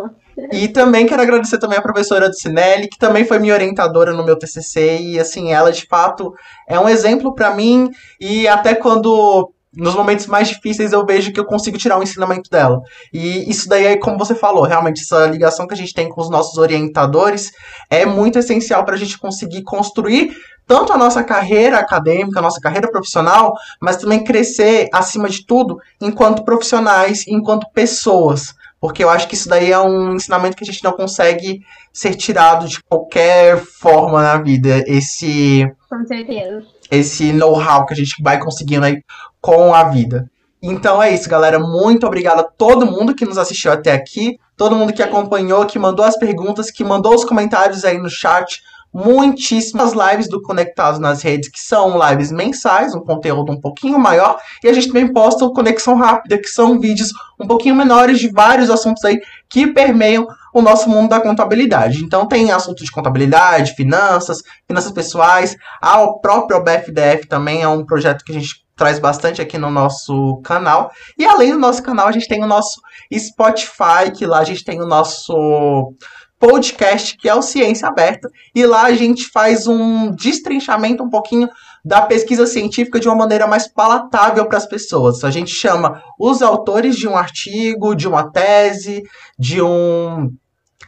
[0.52, 4.24] e também quero agradecer também a professora do Cinelli, que também foi minha orientadora no
[4.24, 6.32] meu TCC, e assim, ela de fato
[6.68, 7.90] é um exemplo para mim,
[8.20, 12.02] e até quando nos momentos mais difíceis eu vejo que eu consigo tirar o um
[12.02, 12.80] ensinamento dela.
[13.12, 16.20] E isso daí é como você falou, realmente essa ligação que a gente tem com
[16.20, 17.52] os nossos orientadores
[17.88, 20.36] é muito essencial para a gente conseguir construir
[20.66, 25.78] tanto a nossa carreira acadêmica, a nossa carreira profissional, mas também crescer acima de tudo
[26.00, 28.54] enquanto profissionais, enquanto pessoas.
[28.80, 31.60] Porque eu acho que isso daí é um ensinamento que a gente não consegue
[31.92, 34.82] ser tirado de qualquer forma na vida.
[34.86, 35.70] Esse.
[35.88, 36.64] Com certeza.
[36.90, 39.02] Esse know-how que a gente vai conseguindo aí
[39.40, 40.30] com a vida.
[40.62, 41.58] Então é isso, galera.
[41.58, 45.78] Muito obrigado a todo mundo que nos assistiu até aqui, todo mundo que acompanhou, que
[45.78, 48.60] mandou as perguntas, que mandou os comentários aí no chat
[48.92, 54.38] muitíssimas lives do Conectados nas redes, que são lives mensais, um conteúdo um pouquinho maior,
[54.62, 58.28] e a gente também posta o Conexão Rápida, que são vídeos um pouquinho menores de
[58.28, 62.04] vários assuntos aí que permeiam o nosso mundo da contabilidade.
[62.04, 67.84] Então tem assuntos de contabilidade, finanças, finanças pessoais, ah, o próprio OBFDF também é um
[67.86, 70.90] projeto que a gente traz bastante aqui no nosso canal.
[71.18, 72.80] E além do nosso canal, a gente tem o nosso
[73.14, 75.92] Spotify, que lá a gente tem o nosso
[76.38, 81.46] podcast que é o Ciência Aberta, e lá a gente faz um destrinchamento um pouquinho
[81.84, 85.24] da pesquisa científica de uma maneira mais palatável para as pessoas.
[85.24, 89.02] A gente chama os autores de um artigo, de uma tese,
[89.38, 90.30] de um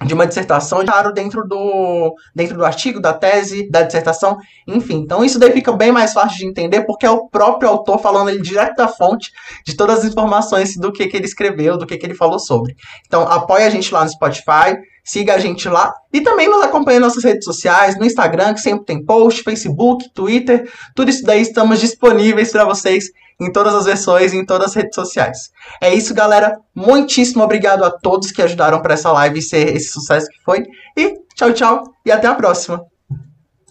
[0.05, 4.97] de uma dissertação claro dentro do dentro do artigo, da tese, da dissertação, enfim.
[4.97, 8.31] Então isso daí fica bem mais fácil de entender porque é o próprio autor falando
[8.31, 9.31] ele direto da fonte
[9.65, 12.75] de todas as informações do que, que ele escreveu, do que, que ele falou sobre.
[13.07, 17.01] Então apoia a gente lá no Spotify, Siga a gente lá e também nos acompanhe
[17.01, 21.43] nas nossas redes sociais, no Instagram, que sempre tem post, Facebook, Twitter, tudo isso daí
[21.43, 23.07] estamos disponíveis para vocês
[23.41, 25.51] em todas as versões, em todas as redes sociais.
[25.81, 26.59] É isso, galera.
[26.75, 30.65] Muitíssimo obrigado a todos que ajudaram para essa live ser esse sucesso que foi.
[30.97, 32.85] E tchau, tchau e até a próxima.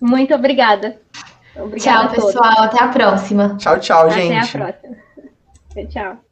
[0.01, 0.99] Muito obrigada.
[1.55, 2.63] Obrigada tchau, pessoal.
[2.63, 3.57] Até a próxima.
[3.57, 4.33] Tchau, tchau, gente.
[4.33, 4.95] Até a próxima.
[5.89, 6.30] Tchau.